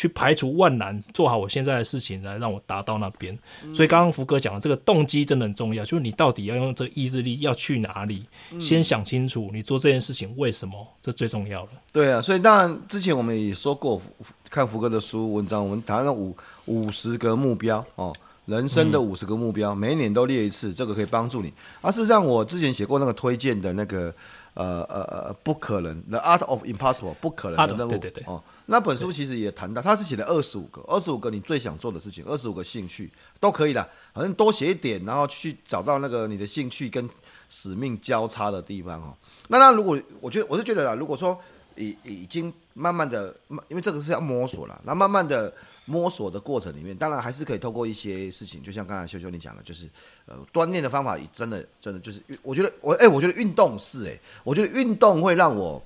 [0.02, 3.38] 去排除万难，做好我现在的事情，来让我达到那边。
[3.64, 11.70] 嗯、所以刚刚福哥讲的这个动机真的很重要，就是你到底要用这个意志力要去哪里，嗯、先想清楚你做这件事情为什么，这最重要了。
[11.92, 14.02] 对啊，所以当然之前我们也说过，
[14.50, 16.36] 看福哥的书文章，我们谈了五
[16.66, 18.12] 五十个目标哦，
[18.48, 21.54] 人生的五十个目标，嗯、每一年都列一次，这个可以帮助你。
[21.80, 24.12] 而、啊、事实上，我之前写过那个推荐的那个。
[24.54, 27.92] 呃呃呃，不可能，The Art of Impossible，不可能的任务。
[27.92, 28.24] 对对对。
[28.26, 33.10] 哦，那本书其实也谈到，他是写了二十五个，二十五个你最想做的事情，二十五个兴趣
[33.40, 37.10] 都可以的，反正多写一点，然后去找到那个你的兴趣跟
[37.50, 39.16] 使命交叉的地方哦。
[39.48, 41.40] 那那如果我觉得我是觉得啦，如果说
[41.76, 43.34] 已已经慢慢的，
[43.70, 45.54] 因为这个是要摸索了，那慢慢的。
[45.86, 49.89] 摸索的过程里面，当然还是可以透过一些事情，就像刚才修修你讲的，就是
[50.26, 55.84] 呃锻炼的方法，真的真的就是，我觉得我哎、我觉得运动是哎、我觉得运动会让我，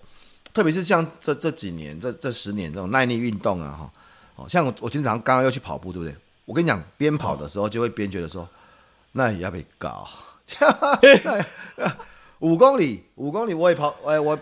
[0.53, 3.93] 特别是像这这几年这这十年这种耐力运动啊哈，
[4.35, 6.15] 哦像我我经常刚刚要去跑步，对不对？
[6.45, 8.47] 我跟你讲，边跑的时候就会边觉得说，
[9.13, 10.07] 那也要被搞，
[12.39, 14.37] 五公里五公里我也跑，哎、我。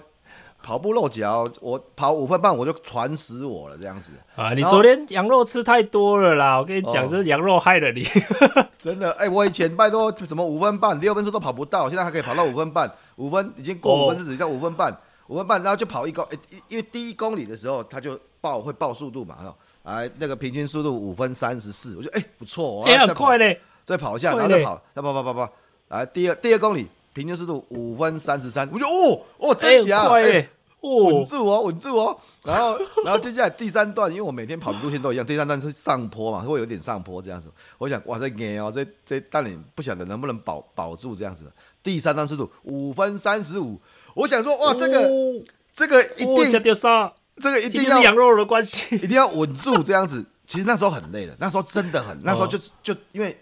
[0.64, 4.54] 跑步露脚，我跑五分半我就喘死我了，这样子啊！
[4.54, 8.02] 你昨天羊肉吃太多了啦，我跟你讲，这、哦、羊肉害了你。
[8.80, 14.98] 真的，哎、欸，我以前拜托什么五分半、六分钟都跑不到，现在还可以跑到五分半，五分已经过五分是指叫五分半，
[15.28, 19.36] 五分半，然后就跑一公，哎、欸，因为第一公里的时候他就报会报速度嘛，
[19.84, 25.54] 哎，那个平均速度五分三十四，我觉得哎、欸、不错，哎、欸，很快嘞，再跑一下，然后再跑，再跑跑跑跑，
[25.90, 26.88] 来第二第二公里。
[27.14, 30.50] 平均速度五分三十三，我就哦哦真假，哎、欸欸，
[30.82, 37.48] 稳住哦稳住哦，然后然后接下来第三段，因为我每天跑的路线都一样，第三段是上坡嘛，会有点上坡这样子。
[37.78, 41.44] 我想哇这硬哦，这这但你不晓得能不能保保住这样子。
[41.82, 43.80] 第三段速度五分三十五，
[44.16, 50.26] 我想说哇这个、哦、这个一定、哦、这个一定要是羊肉的关系，一定要稳住这样子。
[50.46, 53.40] 其实那时候很累了，那时候真的很，那时候就就因为。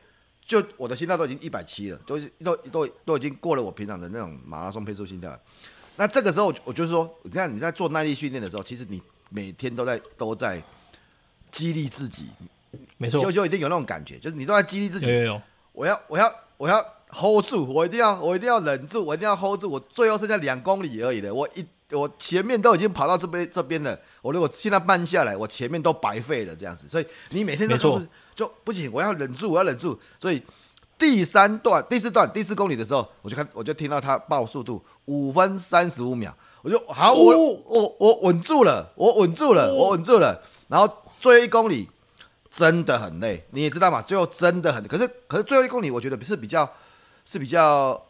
[0.52, 5.40] 就我的心跳都已经一百七了，都都都都已经过了我平常的那种马拉松配速心跳了。
[5.96, 10.62] 那这个时候，我就是说，你看你在做耐力训练的时候，其实你每天都在都在
[11.52, 12.26] 激励自己。
[12.98, 15.08] 没错，修修一定有那种感觉，就是你都在激励自己。
[15.08, 15.42] 有有有。
[15.72, 28.02] 我要我要我要 hold 住，我一定要，我一定要忍住，我一定要 hold 住，我最后剩下两公里而已的，我一我前面都已经跑到这边这边了，我如果现在慢下来，我前面都白费了这样子，所以你每天都说
[28.34, 30.42] 就不行，我要忍住，我要忍住，所以
[30.98, 40.88] 第三段、第四段、第四公里的时候，我就看，我就听到他报速度五分三十五秒，我就好，我我我稳住了，我稳住了，我稳住了，然后
[41.20, 41.90] 最后一公里
[42.50, 46.70] 真的很累，你也知道嘛，最后真的很，可是可是最后一公里我觉得是比较。
[47.24, 48.04] 是比较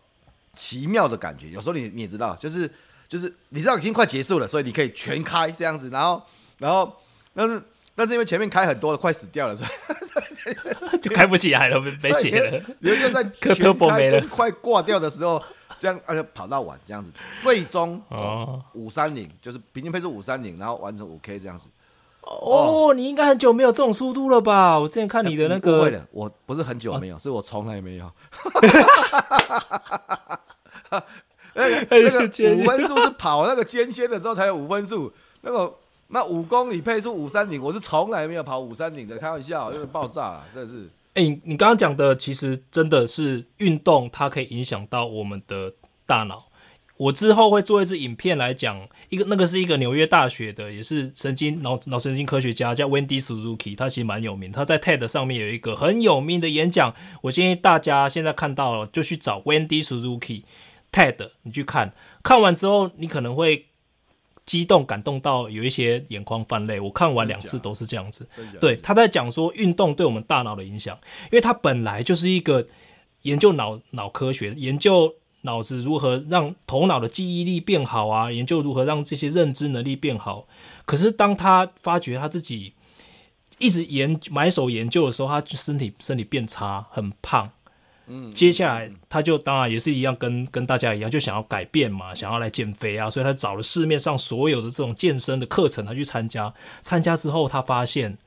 [0.56, 2.72] 奇妙的感觉，有时候你你也知道，就是
[3.12, 6.24] 就是你知道已经快结束了，所以你可以全开这样子，然后
[6.60, 6.96] 然后
[7.34, 7.62] 但是
[7.94, 12.58] 但是因为前面开很多了，快死掉了，所以 就开不起来了，没血了。
[12.80, 13.22] 你就在
[13.54, 15.44] 全开快挂掉的时候，
[15.78, 21.66] 这样而且跑到晚这样子，最终哦五三零就是平均配速五三零，然后完成五 K 这样子。
[22.22, 24.80] 哦，哦，你应该很久没有这种速度了吧？
[24.80, 28.10] 我之前看你的那个，不会的，我不是很久没有，啊、是我从来没有。
[31.54, 35.74] 那个 那个五分数是跑那个间歇的时候才有五分数，那个
[36.08, 40.90] 那五公里配速五三零，我是从来没有跑五三零的，开玩笑，因为爆炸了，真的是。
[41.14, 45.74] 哎、欸，你刚刚讲的其实真的是运动，它可以影响到我们的
[46.06, 46.46] 大脑。
[46.98, 54.52] 我之后会做一支影片来讲一个，那个是一个纽约大学的，也是神经脑脑神经科学家，叫 Wendy Suzuki，他其实蛮有名。
[54.52, 56.94] 他在 TED 上面有一个很有名的演讲，
[57.24, 60.44] 我建议大家现在看到了就去找 Wendy Suzuki
[60.92, 63.68] TED，你去看看完之后，你可能会
[64.46, 66.80] 激动感动到有一些眼眶泛泪。
[66.80, 68.28] 我看完两次都是这样子。
[68.60, 72.68] 对，他在讲说运动对我们大脑的影响，因为他本来就是一个
[73.22, 75.16] 研究脑脑科学研究。
[75.44, 78.32] 脑子如何让头脑的记忆力变好啊？
[78.32, 80.48] 研究如何让这些认知能力变好。
[80.86, 82.76] 可是当他发觉他自己
[83.58, 87.50] 一直研埋首研究的时候，他身体身体变差，很胖。
[88.14, 93.10] 嗯，接下来他就当然也是一样，跟跟大家一样，就想要改变嘛，想要来减肥啊。
[93.10, 96.54] 所以他找了市面上所有的这种健身的课程，他去参加。
[96.82, 98.18] 参加之后，他发现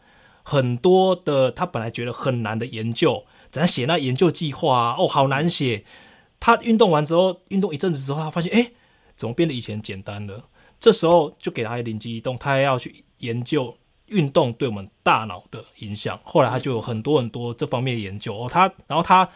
[0.42, 4.96] 很多的他本来觉得很难的研究，怎样写那研究计划啊？
[4.98, 5.84] 哦，好难写。
[6.40, 8.70] 他运动完之后，运动一阵子之后，他发现，哎，
[9.16, 10.44] 怎么变得以前简单了？
[10.78, 13.74] 这时候就给他灵机一动，他还要去研究
[14.08, 16.20] 运动对我们大脑的影响。
[16.22, 18.46] 后来他就有很多很多这方面的研究哦。
[18.50, 19.26] 他，然后他，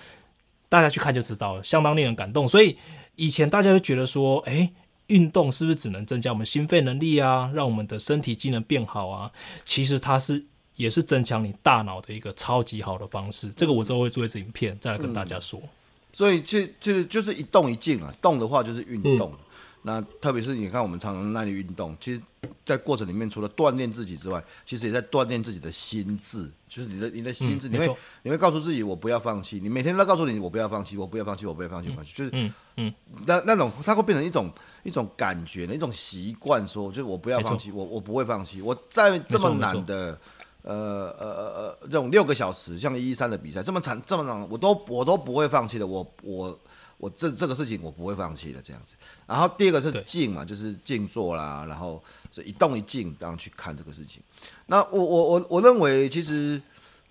[0.68, 2.46] 大家去看就知道了，相当令人感动。
[2.46, 2.76] 所以
[3.16, 4.70] 以前大家就觉得说，哎，
[5.06, 9.30] 运动是不是只能增加我们心肺能力啊，让我们的身体机能变好啊？
[9.64, 10.44] 其实它是
[10.76, 13.48] 也是增强你大脑的一个超级好的方式。
[13.56, 15.60] 这个我之后会做一支影片再来跟大家说。
[16.12, 19.32] 所以就就就是一动一静啊，动的话就是运动。
[19.32, 19.38] 嗯、
[19.82, 22.20] 那特别是你看我们常常耐力运动，其实，
[22.64, 32.94] 在过程里面除了锻炼自己之外，其实也在锻炼自己的心智，就是你的你的心智，嗯、你会你会告诉自己我不要放弃，你每天都告诉你我不要放弃，我不要放弃，我不要放弃，放弃、嗯，就是嗯嗯，
[33.26, 34.50] 那那种它会变成一种
[34.82, 40.18] 一种感觉的一种习惯，说就是我不要放弃，我我不会放弃，我在这么难的。
[40.62, 40.74] 呃
[41.18, 45.86] 呃呃呃，这种六个小时像一一三的比赛这么长这么长，我都我都不会放弃的。
[45.86, 46.60] 我我
[46.98, 48.94] 我这这个事情我不会放弃的这样子。
[49.26, 54.22] 然后第二个是静嘛，就是静坐啦，然后是一动一静然后去看这个事情。
[54.66, 56.60] 那我我我我认为其实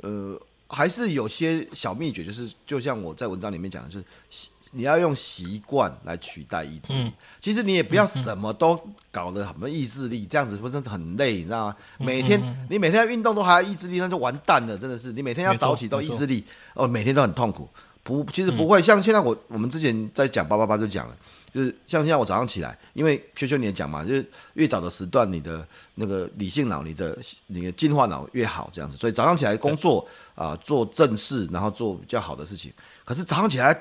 [0.02, 4.50] 呃还是有些小秘诀，就是就像我在文章里面讲的，就是。
[4.74, 8.78] 你要用习惯来取代意志力，嗯、其实你也不要什么都
[9.10, 11.76] 搞得什么意志力，这样子不是很累，你知道吗？
[11.98, 15.14] 每天你每天要运动都还要意志力，那就完蛋了，真的是。
[15.14, 17.70] 你每天要早起都意志力，哦，每天都很痛苦。
[18.08, 21.18] 不，其实不会像现在我我们之前在讲八八八就讲了，
[21.54, 28.96] 就是像现在我早上起来，因为秋秋你也讲嘛，就是越早的时段，你的那个理性脑、你的你的进化脑越好，这样子。
[28.96, 30.00] 所以早上起来工作
[30.36, 32.72] 啊、呃，做正事，然后做比较好的事情。
[33.04, 33.78] 可是早上起来。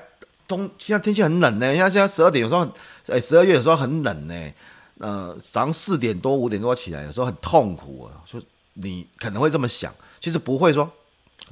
[0.47, 2.71] 冬现在天气很冷呢，像现在十二点有时候很，
[3.07, 4.53] 哎，十二月有时候很冷呢。
[4.97, 8.23] 呃，早上四点多五点多起来，有时候很痛苦啊。
[8.25, 10.89] 就你可能会这么想，其实不会说，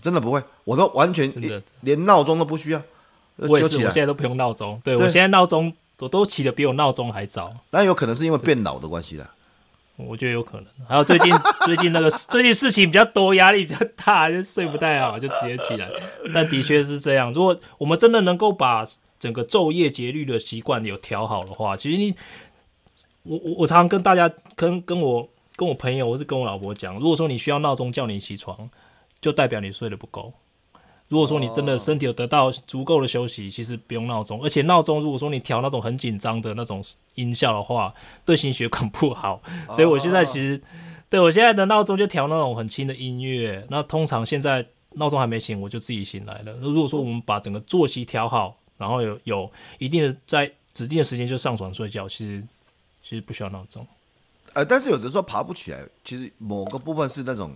[0.01, 2.81] 真的不会，我都完全连连闹钟都不需要。
[3.37, 4.79] 我也是，我现在都不用闹钟。
[4.83, 7.53] 对，对我现在闹钟我都起的比我闹钟还早。
[7.71, 9.29] 那有可能是因为变老的关系啦。
[9.97, 11.33] 我觉得有可能，还有最近
[11.63, 15.89] 最近那个最近事情比较多，压力比较大，就睡不太好，就直接起来。
[16.33, 18.85] 但的确是这样，如果我们真的能够把
[19.17, 22.13] 整个昼夜节律的习惯有调好的话，其实你，
[23.23, 28.69] 我我我常常跟大家跟跟我跟我朋友，或是跟我老婆讲，如果说你需要闹钟叫你起床，
[29.21, 30.33] 就代表你睡得不够。
[31.07, 34.41] 如果说你真的身体有得到足够的休息，其实不用闹钟。
[34.43, 37.93] 而且闹钟如果说你调那种很紧张的那种音效的话，
[38.25, 39.39] 对心血管不好。
[39.71, 40.59] 所以我现在其实，
[41.07, 43.63] 对我现在的闹钟就调那种很轻的音乐。
[43.69, 46.57] 那通常现在闹钟还没醒，我就自己醒来了。
[46.59, 52.43] 那如果说我们把整个作息调好，然后有有一定的在指定的时间就上床睡觉，其实
[53.03, 53.85] 其实不需要闹钟。
[54.53, 57.55] 呃，但是有的时候爬不起来，其实某个部分是那种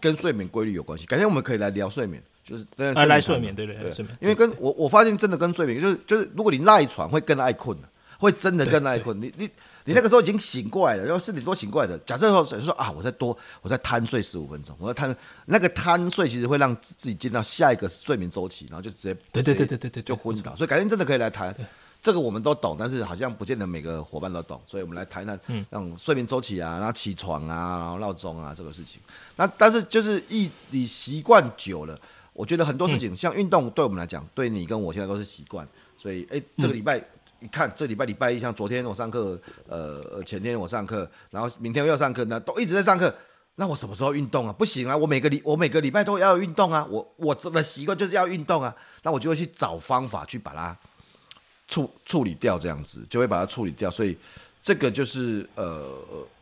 [0.00, 1.06] 跟睡眠规律有关系。
[1.06, 4.16] 改天我们可以来聊睡眠，就是来来睡眠，对对对，睡眠。
[4.20, 7.76] 因为跟我我发现真的跟睡眠，就是就是如果你赖床会更爱困，
[8.18, 9.20] 会真的更爱困。
[9.20, 9.48] 你你
[9.84, 11.98] 你那个时候已经醒过来了，然后是你多醒过来的。
[12.00, 20.54] 假设说，说啊，我再多我再贪睡十五分钟，我再贪那个贪睡，其实会让自己进到下一个睡眠周期，然后就直接对对对对对对就昏倒。
[20.56, 21.54] 所以改天真的可以来谈。
[22.00, 29.00] 这个我们都懂，但是好像不见得每个伙伴都懂，所以我们来谈谈，嗯，让睡眠周期啊，然后起床啊，然后闹钟啊这个事情。
[29.36, 31.98] 那但是就是一你习惯久了，
[32.32, 35.66] 我觉得很多事情，像运动对我们来讲，对你跟我现在都是习惯。
[35.98, 36.96] 所以哎，这个礼拜
[37.40, 39.38] 一看，这礼拜礼拜一，像昨天我上课，
[39.68, 43.12] 呃，前天我上课，然后明天又要上课，那都一直在上课。
[43.56, 44.52] 那我什么时候运动啊？
[44.52, 46.86] 不行啊，我每个礼我每个礼拜都要运动啊。
[46.88, 48.72] 我我这个习惯就是要运动啊。
[49.02, 50.76] 那我就会去找方法去把它。
[51.68, 54.16] 处处理掉这样子，就会把它处理掉，所以
[54.62, 55.86] 这个就是呃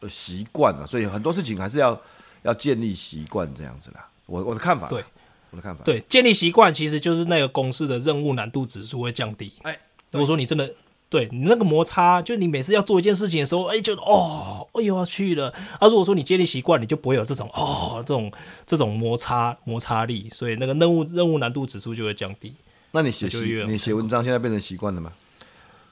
[0.08, 2.00] 习惯了，所以很多事情还是要
[2.42, 4.08] 要建立习惯这样子啦。
[4.26, 5.04] 我我的看法，对
[5.50, 9.52] 我的看法，对建立习惯其实就是那个公式的任务难度指数会降低。
[9.62, 9.78] 哎，
[10.10, 10.72] 如果说你真的
[11.08, 15.50] 对你那个摩擦，就你每次要做一件事情的时候，哎，就哦，哎呦要去了。
[15.78, 18.32] 啊，如果说你建立习惯，你就不会有这种哦这种
[18.66, 22.52] 这种摩擦摩擦力，所以那个任务任务难度指数就会降低。
[22.96, 25.12] 那你写习你写文章现在变成习惯了吗？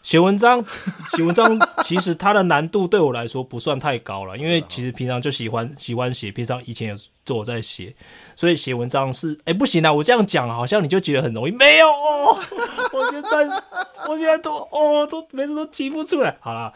[0.02, 0.64] 写文章，
[1.16, 7.95] 写文章其实它的难度对我来说不算太高了，因为其实平常就喜欢喜欢写，平常以前有做我在写，
[8.37, 12.39] 所以写文章是哎、欸、不行啊，我这样讲好像你就觉得很容易，没有哦，
[12.93, 13.62] 我现在
[14.09, 16.72] 我现在都哦都每次都提不出来，好啦。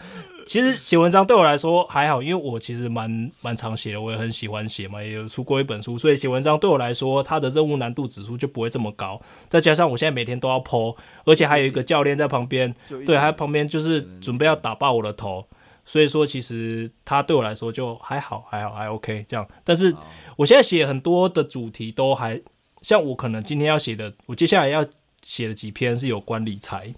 [0.46, 9.20] 其实写文章对我来说还好，因为我其实蛮蛮常写的，我也很喜欢写嘛，也有出过一本书，所以写文章对我来说，它的任务难度指数就不会这么高。
[9.50, 10.96] 再加上我现在每天都要 po，
[11.26, 12.74] 而且还有一个教练在旁边，
[13.04, 15.44] 对，还旁边就是准备要打爆我的头，
[15.88, 19.48] 所以说其实它对我来说就还好，还好，还 OK 这样。
[19.64, 19.96] 但是
[20.36, 22.38] 我现在写很多的主题都还
[22.82, 24.84] 像我可能今天要写的，我接下来要
[25.22, 26.94] 写的几篇是有关理财，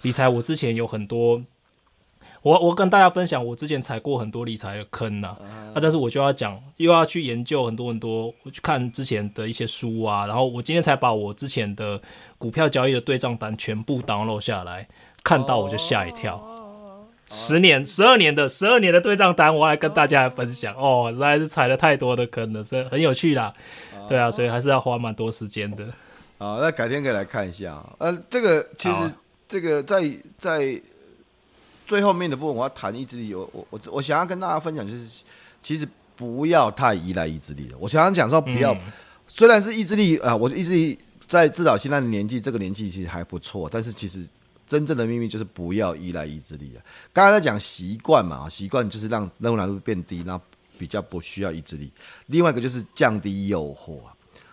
[0.00, 1.42] 理财我之前有很多。
[2.42, 12.00] 我我跟大家分享，我之前踩过很多理财的坑呐，啊，啊，但是我就要讲，又要去研究很多很多，我去看之前的一些书啊，然后我今天才把我之前的
[12.38, 14.88] 股票交易的对账单全部 download 下来，
[15.22, 16.38] 看到我就吓一跳，
[17.30, 23.54] 十年、十二年的、十二年的对账单，我来跟大家来分享，哦，实在是踩了太多的坑了，所以很有趣啦，
[24.08, 25.86] 对啊，所以还是要花蛮多时间的。
[26.36, 29.12] 好，那改天可以来看一下啊，呃，这个其实
[29.48, 30.80] 这个在在。
[31.86, 33.34] 最后面的部分，我要谈意志力。
[33.34, 35.24] 我我我我想要跟大家分享，就是
[35.60, 37.76] 其实不要太依赖意志力了。
[37.80, 38.80] 我想要讲说，不要，嗯、
[39.26, 43.68] 虽然是意志力啊，我的意志力在至少现在的年纪，这个年纪其实还不错。
[43.68, 44.24] 但是其实
[44.70, 46.78] 真正的秘密就是不要依赖意志力啊。
[47.12, 50.44] 刚才在讲习惯嘛，习惯就是让任务难度变低，然后
[50.78, 51.92] 比较不需要意志力。
[52.26, 53.98] 另外一个就是降低诱惑，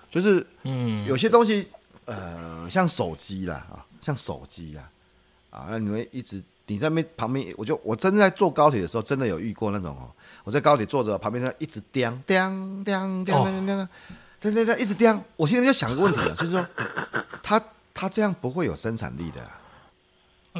[0.09, 1.68] 就是嗯，有些东西
[2.05, 4.89] 呃，像手机啦啊，像手机呀
[5.51, 6.41] 啊，那你们一直。
[6.70, 10.11] 你在那边旁边，我就我真的在坐高铁的时候，真的有遇过那种哦。
[10.43, 13.88] 我在高铁坐着，旁边他一直叮叮叮叮叮叮，
[14.41, 15.24] 对对对，一直叮。
[15.38, 16.68] 我现在就想一个问题了，就是说，
[17.41, 17.63] 他
[17.93, 19.41] 他这样不会有生产力的。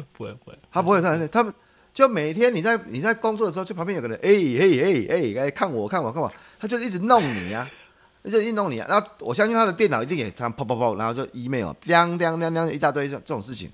[0.12, 1.28] 不会不会，他不会有生产力。
[1.28, 1.52] 他们
[1.92, 7.68] 就每天你在你在工作的时候，就旁边有个人，哎哎哎哎，看我看我看我，他就一直弄你呀，
[8.30, 8.86] 就一直弄你啊。
[8.88, 13.70] 然后我相信他的电脑一定也这样啪啪啪，然后就 email 叮叮叮叮一大堆这这种事情，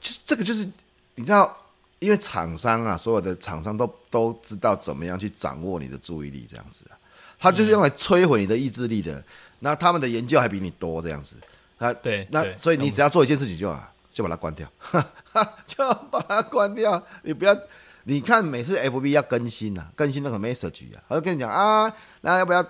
[0.00, 0.68] 就是这个就是
[1.14, 1.58] 你知道。
[2.02, 6.98] 因为厂商啊，所有的厂商都都知道怎么样去掌握你的注意力，这样子啊，
[7.38, 9.22] 他就是用来摧毁你的意志力的。
[9.60, 11.36] 那他们的研究还比你多，这样子。
[11.78, 14.68] 啊，对，那所以你只要做一件事情就好，就把它关掉，
[15.66, 17.02] 就把它关掉。
[17.22, 17.56] 你不要，
[18.04, 22.60] 你看每次 FB 要更新啊，更新那个 message 啊，他就跟你讲啊，那要不要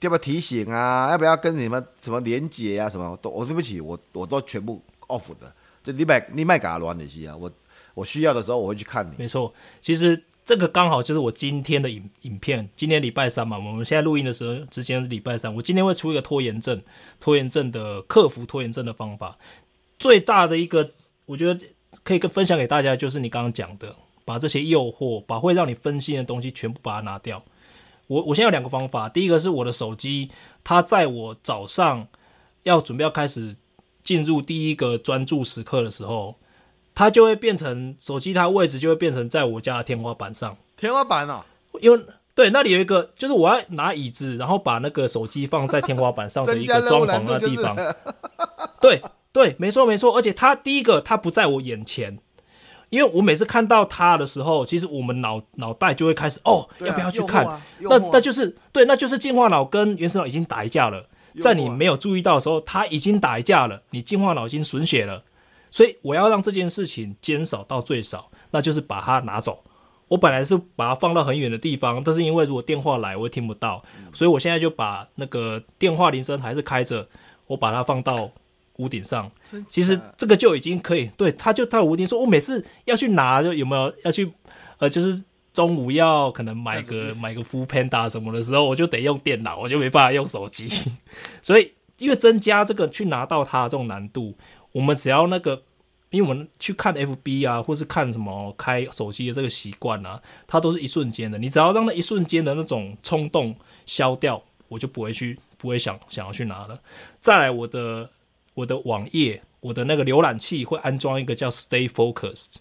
[0.00, 1.10] 要不要提醒啊？
[1.10, 2.88] 要不要跟你们什么连接啊？
[2.88, 5.52] 什么都，我对不起，我我都全部 off 的。
[5.82, 7.50] 这你买你卖嘎乱的些啊，我。
[7.94, 9.12] 我需要的时候我会去看你。
[9.18, 12.68] 没错，其实这个刚好就是我今天的影影片。
[12.76, 15.52] 今天礼拜三嘛，我们现在录音的时候之前是礼拜三。
[15.52, 16.80] 我今天会出一个拖延症，
[17.18, 19.36] 拖延症的克服拖延症的方法。
[19.98, 20.90] 最大的一个，
[21.26, 21.66] 我觉得
[22.02, 23.94] 可以跟分享给大家，就是你刚刚讲的，
[24.24, 27.42] 把这些诱惑，把会让你分心的东西全部把它拿掉。
[28.06, 30.30] 我我现在有两个方法，第一个是我的手机，
[30.62, 32.06] 它在我早上
[32.62, 33.56] 要准备要开始
[34.02, 36.36] 进入第一个专注时刻的时候。
[36.94, 40.56] 它就会变成手机，它位置就会变成在我家的天花板上。
[40.76, 41.46] 天花板啊，
[41.80, 47.76] 因为对，那里有一个，就是我要拿椅子，然后把那个手机放在天花板上的一个装潢的地方。
[48.80, 49.00] 对，
[49.32, 52.18] 对，没错没错，而且他第一个他不在我眼前，
[52.90, 57.46] 因为我每次看到他的时候，其实我们脑脑袋就会开始哦，啊、要不要去看？
[57.46, 61.06] 啊、那那就是对，那就是进化脑跟原始脑已经打一架了，
[61.40, 65.22] 在你没有注意到的时候，他已经打一架了，你进化脑已经损血了，
[65.70, 69.62] 所以我要让这件事情减少到最少，那就是把它拿走。
[70.08, 77.06] 我本来是把它放到很远的地方，但是因为如果电话来，我会听不到，所以我现在就把那个电话铃声还是开着，
[77.46, 78.30] 我把它放到
[78.78, 79.30] 屋顶上。
[79.68, 84.32] 其实这个就已经可以，对，他就他屋顶说，我每次要去拿，就有没有要去，
[84.78, 85.22] 呃，就是
[85.52, 90.68] 中午要可能买个买个 Full Panda 什么的时候，我就得用电脑，我就没办法用手机。
[91.42, 94.34] 所以因为增加这个去拿到它这种难度，
[94.72, 95.62] 我们只要那个。
[96.10, 101.36] 因为我们去看 FB 啊，或是看什么开手机的这个习惯啊，它都是一瞬间的。
[101.36, 103.54] 你只要让那一瞬间的那种冲动
[103.84, 106.80] 消掉，我就不会去，不会想想要去拿了。
[107.18, 108.08] 再来，我的
[108.58, 112.56] 我的网页，我的那个浏览器会安装一个叫 Stay Focused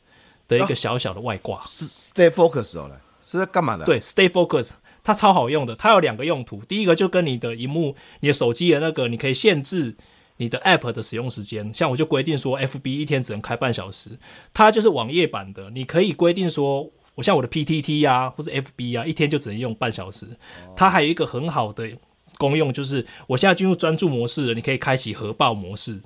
[0.48, 1.62] 的一个小小的外挂。
[1.64, 2.92] 是、哦、Stay Focused 哦，
[3.24, 3.86] 是在干嘛的？
[3.86, 4.72] 对，Stay Focused，
[5.04, 5.76] 它超好用的。
[5.76, 9.96] 它有两个用途，第一个就跟你的荧幕、你的手机的那个，你可以限制。
[10.40, 14.20] 你的 App 的使用时间，像我就规定说，FB 一天只能开半小时，
[14.54, 15.72] 它就是网页版的。
[15.72, 20.28] 你可以规定说，我像我的 PTT 呀、啊，或是 FB 啊，一天就只能用半小时。
[20.76, 21.90] 它还有一个很好的
[22.38, 26.02] 功用，就是我现在进入专注模式了，你可以开启核爆模式。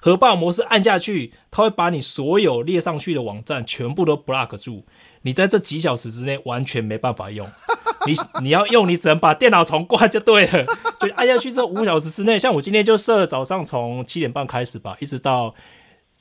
[0.00, 4.84] 核爆模式按下去，它会把你所有列上去的网站全部都 block 住，
[5.22, 7.44] 你在这几小时之内完全没办法用。
[8.06, 10.64] 你你要用，你只能把电脑重灌就对了。
[11.00, 15.52] 就按下去之后，五小时之内，像我今天就设早上从七点半开始吧，一直到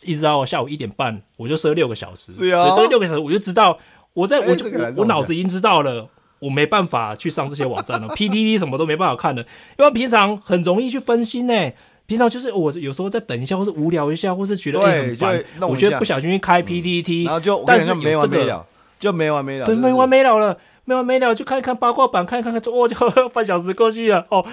[0.02, 2.34] 一直到下午一点半，我就设六个小时。
[2.34, 3.78] 是啊，所以这个六个小时我就知道，
[4.14, 6.10] 我在我就、欸、我脑子已经知道了，
[6.40, 9.42] 我没办法去上这些网站了， PDD 什么都没办法看的，
[9.78, 11.72] 因为平常很容易去分心呢。
[12.06, 18.66] 平常就是我有时候在等一下，或是无聊一下，或是觉得很烦，我觉得不小心去开嗯、然后就但是没完没了，
[18.98, 20.58] 就没完没了，对，没完没了了。
[20.86, 24.46] 没完没了，就看一看八卦版，看一看看，哦，就半小时过去了哦。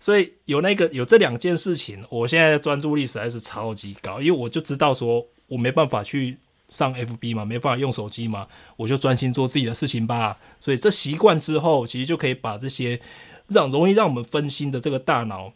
[0.00, 6.38] 所以有那个有这两件事情，我现在的专注力实在是超级高，因为我就知道说我没办法去
[6.72, 10.36] 上 FB 嘛，没办法用手机嘛，我就专心做自己的事情吧。
[10.58, 13.00] 所以这习惯之后，其实就可以把这些
[13.46, 15.52] 让容易让我们分心的这个大脑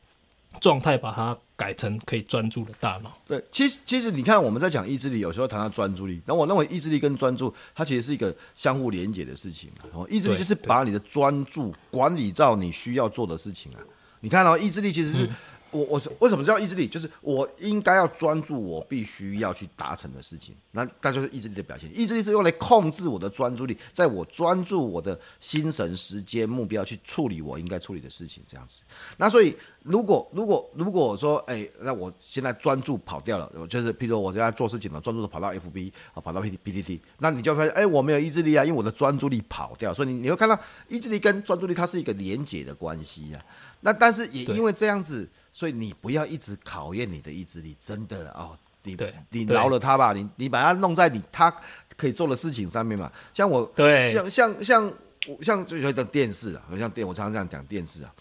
[0.60, 1.36] 状态，把它。
[1.58, 3.10] 改成可以专注的大脑。
[3.26, 9.70] 对，其实其实你看我们在讲意志力，有时候谈到专注力，那我认为意志力跟专注，它其实是一个相互连接的事情。
[9.94, 13.80] 哦，意志力就是把你的专注管理到你需要做的事情啊。
[14.20, 15.30] 你看到意志力其实是。
[15.70, 16.86] 我我是为什么叫意志力？
[16.86, 21.90] 就是我应该要专注我必须要去达成的事情，那那就是意志力的表现。
[21.94, 28.80] 意志力是用来控制我的专注力，在我专注我的心神、时间、目标去处理我应该处理的事情，这样子。
[29.16, 29.54] 那所以
[29.87, 39.95] 如果如果如果我说，哎、欸，那我现在专注跑掉了，我就是譬如说我现在做事情了，专注的跑到 FB 啊，跑到 P P T T，那你就发现，哎、欸，我没有意志力啊，因为我的专注力跑掉。
[39.95, 40.59] 所以你你会看到
[40.89, 43.45] 意志力跟专注力它是一个连结的关系呀。
[43.80, 45.28] 那但是也因为这样子。
[45.53, 48.95] 所以你不要一直考验你的意志力，真的哦，你
[49.30, 51.51] 你饶了他吧，你你把它弄在你他
[51.97, 53.11] 可以做的事情上面嘛。
[53.32, 54.93] 像我，对，像像像
[55.41, 58.12] 像就有一个电视啊，像电，我常常这样讲电视啊。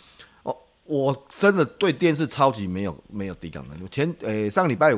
[0.86, 3.88] 我真的对电视超级没有没有抵抗能力。
[3.92, 4.96] 前诶上个礼拜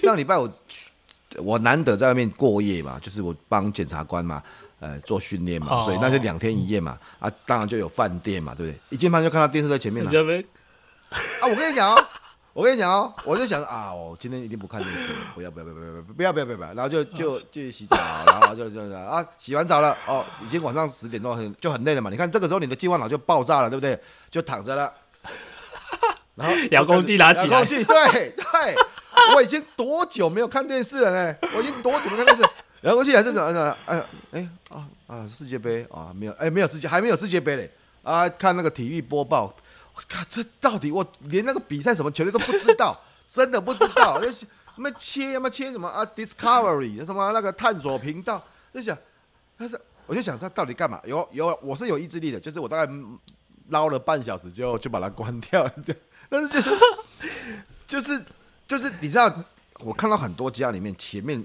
[0.00, 0.90] 上礼拜 我去
[1.38, 4.42] 我难得在外面过夜嘛，就是我帮检察官嘛，
[4.80, 8.80] 呃做训练嘛，所以那就两天一夜嘛啊，当然就有饭店嘛，对不对？
[8.90, 10.10] 一进房就看到电视在前面了。
[10.10, 12.04] 啊，我跟你讲哦，
[12.54, 24.00] 我跟你讲哦，我就想啊，我今天一定不看电视，不要不要不要不要不要不要不要不要，然后就就就洗澡，然后就就啊洗完澡了哦，已经晚上十点多很就很累了嘛，你看这个时候你的计划脑就爆炸了，对不对？
[24.30, 24.90] 就躺着了。
[26.36, 28.74] 然后遥控器拿起来，遥控器对对，
[29.34, 31.36] 我已经多久没有看电视了呢？
[31.54, 32.42] 我已经多久没看电视？
[32.82, 37.70] 遥控器还是怎么怎哎呀哎啊啊世界杯啊没有哎没有世界还没有世界杯嘞
[38.02, 39.54] 啊看那个体育播报。
[39.94, 44.20] 我靠，这到底我连那个比赛什么球队都不知道，真的不知道。
[44.20, 44.46] 就什
[44.76, 48.94] 么切什么切什么啊，Discovery 什么那个探索频道，就想，
[49.56, 51.00] 但是我就想他到底干嘛？
[51.06, 52.92] 有有，我是有意志力的，就是我大概
[53.68, 55.94] 捞了半小时就就把它关掉了， 就
[56.28, 56.70] 但是就是
[57.86, 58.24] 就是
[58.66, 59.32] 就是你知道，
[59.80, 61.44] 我看到很多家里面前面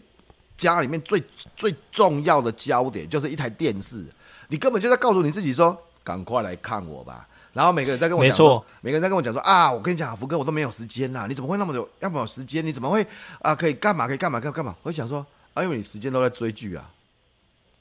[0.58, 1.22] 家里面最
[1.56, 4.06] 最重要的焦点就是一台电视，
[4.48, 7.28] 你根本就在告诉你自己说，赶快来看我吧。
[7.54, 12.66] 然后每个人在跟我讲，没错，每个人在跟我讲说啊，我跟你讲，福哥，我都没有时间呐、啊，你怎么会那么有要么有时间？
[12.66, 13.06] 你怎么会
[13.42, 13.54] 啊？
[13.54, 14.08] 可以干嘛？
[14.08, 14.40] 可以干嘛？
[14.40, 14.74] 可以干嘛？
[14.84, 16.90] 我想说，啊，因为你时间都在追剧啊，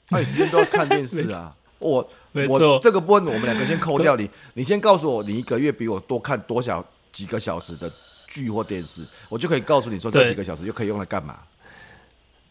[0.09, 1.55] 那、啊、你时间都在看电视啊。
[1.81, 2.09] 我
[2.47, 7.91] 我这个部分我们两个先扣掉你，你先告诉我，你一个月比我多看多少几个小时的
[8.27, 11.39] 剧或电视，我就可以告诉你说这几个小时又可以用来干嘛。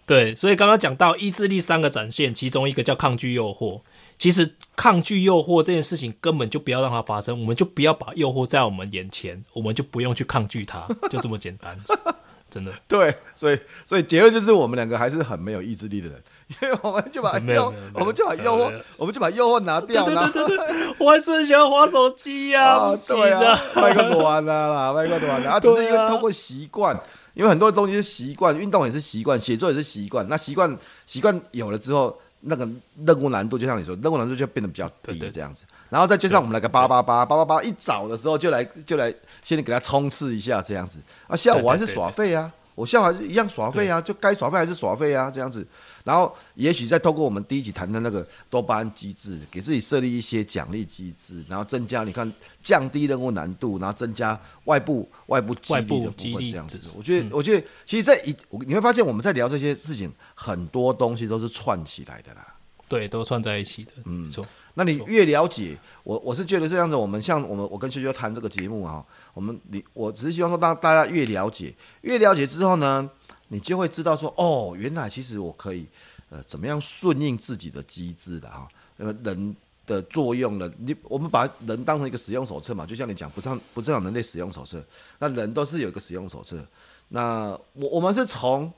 [0.04, 3.80] 对，所以刚刚讲到意志力三个展现，其中一个叫抗拒诱惑。
[4.18, 11.78] 其实抗拒诱惑这件事情根本就不要让它发生，我们就不要把诱惑在我们眼前，我们就不用去抗拒它，就这么简单，
[12.50, 12.70] 真的。
[12.86, 16.22] 对，所以所以结论就是我们两个还是很没有意志力的人，
[16.62, 20.30] 因为我们就把诱，我们就把诱惑，我们就把诱惑拿掉了。
[20.30, 26.98] 对对对对， 我还是很喜欢滑手机呀，啊，对啊，麦克多完了啦，麦克多完了，啊，只是因为通过习惯。
[27.32, 30.26] 因为很多东西是习惯，运动也是习惯，写作也是习惯。
[30.28, 30.76] 那习惯
[31.06, 32.68] 习惯有了之后，那个
[33.06, 35.64] 任务难度就像你说，任务难度就变得比较低，这样子。
[35.88, 40.98] 然后再加上我们来个八八八八八八，一早的时候就来就来，先给他冲刺一下这样子。
[41.28, 45.64] 啊，下午还是耍废啊，我下午还是一样耍废啊，就该耍废还是耍废啊，这样子。
[46.04, 52.30] 然后，也许再透过我们第一集谈的那个多巴胺机制，给自己设立一些奖励机制，然后增加你看
[52.62, 56.90] 降低任务难度，然后增加外部外部激励的部分，这样子。
[56.96, 58.34] 我觉得，我觉得，其实在一
[58.66, 62.46] 你会发现我们在聊这些事情，很多东西都是串起来的啦。
[62.88, 63.92] 对，都串在一起的。
[64.04, 64.44] 嗯，没错。
[64.74, 66.96] 那你越了解我，我是觉得这样子。
[66.96, 73.08] 我们像我们，我跟秋秋谈这个节目啊，我们你我只是希望说，当大家越了解，越了解之后呢，
[73.52, 75.84] 你就会知道说，哦，原来其实我可以，
[76.30, 80.72] 呃，怎么样顺应自己的机制的哈，那么，人的作用了。
[80.78, 84.80] 你我们把人当成一个使用手册嘛，就像你讲不正不正常人类使用手册，
[85.18, 86.64] 那人都是有一个使用手册。
[87.08, 88.72] 那我我们是从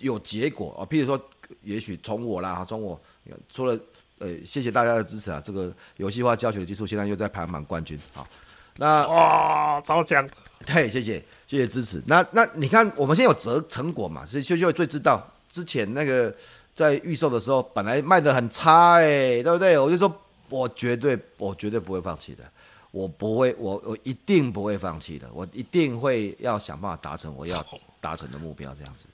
[0.00, 1.18] 有结果啊，譬如说，
[1.62, 3.00] 也许从我啦，从我
[3.48, 3.80] 除了
[4.18, 8.28] 呃，谢谢大家的支持啊，这个游戏化教学的技术现在又在排行榜冠军啊。
[8.76, 10.28] 那哇，超强！
[10.66, 12.02] 对，谢谢谢谢支持。
[12.06, 14.26] 那那你看，我们现在有折成果嘛？
[14.26, 16.34] 所以秀秀最知道之前那个
[16.74, 19.78] 在预售的时候，本来卖的很差哎、欸，对不对？
[19.78, 20.12] 我就说，
[20.48, 22.42] 我绝对我绝对不会放弃的，
[22.90, 27.64] 我不会，我我一定不会放弃的，我一定会要想办法达成我要
[28.00, 29.06] 达成的目标，这样子。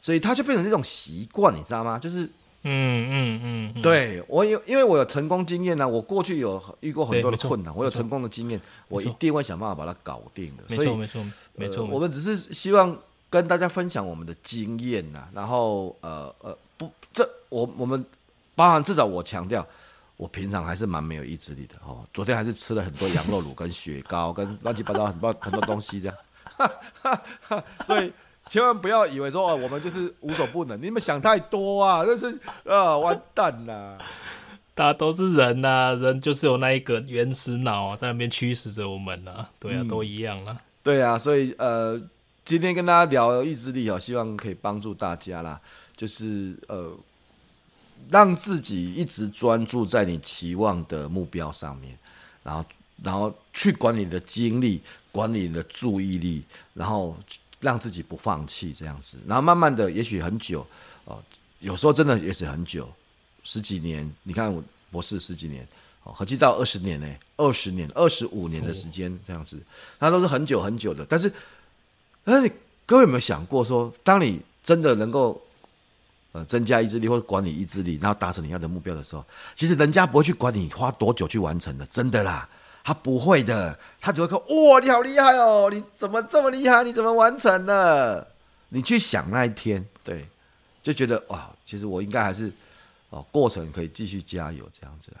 [0.00, 1.98] 所以它就变成这种习惯，你知道吗？
[1.98, 2.28] 就是。
[2.64, 10.74] 嗯嗯嗯，嗯对我有，因为我有成功经验呢、啊，我过去有遇过很多的困难，我有成功的经验，我一定会想办法把它搞定的。
[10.74, 12.96] 所以没错没错，我们只是希望
[13.30, 18.04] 跟大家分享我们的经验呐、啊，然后呃呃不，这我我们
[18.56, 19.64] 包含至少我强调，
[20.16, 22.04] 我平常还是蛮没有意志力的哦。
[22.12, 26.16] 昨天还是吃了很多羊肉卤跟雪糕跟乱七八糟很多很多东西这样，
[27.86, 28.12] 所以。
[28.48, 33.98] 千万不要以为说哦，我们就是无所不能，你们想太多啊，这是啊，完蛋了。
[34.74, 40.56] 大家都是人呐、啊，人就是有那一个原始脑、啊、在那边驱使着我们呐、啊，对啊，嗯、都一样啊。
[40.82, 42.00] 对啊，所以呃，
[42.44, 45.60] 今天跟大家聊意志力啊，希望可以帮助大家啦，
[45.96, 46.96] 就是呃，
[48.08, 51.98] 让自己一直专注在你期望的目标上面，
[52.44, 52.64] 然后
[53.02, 54.80] 然后去管理你的精力，
[55.10, 57.16] 管理你的注意力，然后。
[57.60, 60.64] 让自己不放弃这样子，然后慢慢的，也许很久，
[61.04, 61.22] 哦，
[61.58, 62.88] 有时候真的也是很久，
[63.42, 64.08] 十几年。
[64.22, 65.66] 你看我博士十几年，
[66.04, 69.60] 哦，合计到二十年呢，二十年、二十五年的时间这样子，
[69.98, 71.04] 那都是很久很久的。
[71.08, 71.32] 但是，
[72.22, 72.54] 但是你
[72.86, 75.42] 各位有没有想过说，当你真的能够，
[76.32, 79.24] 呃，增加意志力或者管理意志力，然后达成你要的目标的时候，
[79.56, 82.48] 其实人家不会去管你花多久去完成的，真的啦。
[82.88, 85.68] 他不会的，他只会说：“哇，你好厉害哦！
[85.70, 86.82] 你怎么这么厉害？
[86.82, 88.26] 你怎么完成的？
[88.70, 90.26] 你去想那一天，对，
[90.82, 92.50] 就觉得哇，其实我应该还是
[93.10, 95.20] 哦，过程可以继续加油这样子啊。”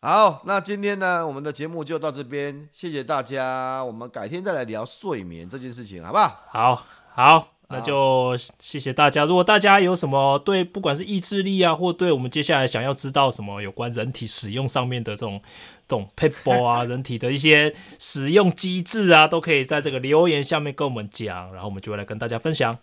[0.00, 6.40] 好，那今天呢，我们的节目就到这边，谢谢大家，我们改天再来聊睡眠这件事情，好不好？
[6.48, 7.59] 好，好。
[7.72, 9.24] 那就谢谢大家。
[9.24, 15.40] 如果大家有什么对不管是意志力啊，或对我们接下来想要知道什么有关人体使用上面的这种
[15.86, 22.76] 这种 paper 啊， 人体的一些使用机制啊，都可以在这个留言下面跟我们讲，然后我们就会来跟大家分享。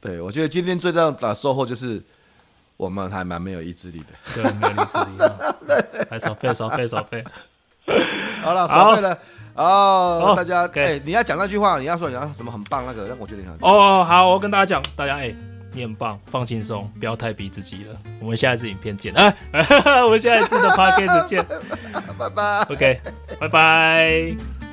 [0.00, 2.02] 对，我觉得今天最大的收获就是
[2.76, 7.22] 我们还蛮没有意志力的，对，没有意志力，还少费少费少费。
[8.42, 9.18] 好了，少费了。
[9.54, 15.34] 哦，大家，哎，你要讲那句话，你要说你要什么很棒那个，让我觉得你很哦，好，我跟大家讲，大家哎，
[15.72, 17.96] 你很棒，放轻松，不要太逼自己了。
[18.20, 19.34] 我们下一次影片见，哎，
[20.04, 21.44] 我们下一次的 podcast 见，
[22.18, 23.00] 拜拜，OK，
[23.40, 24.63] 拜拜。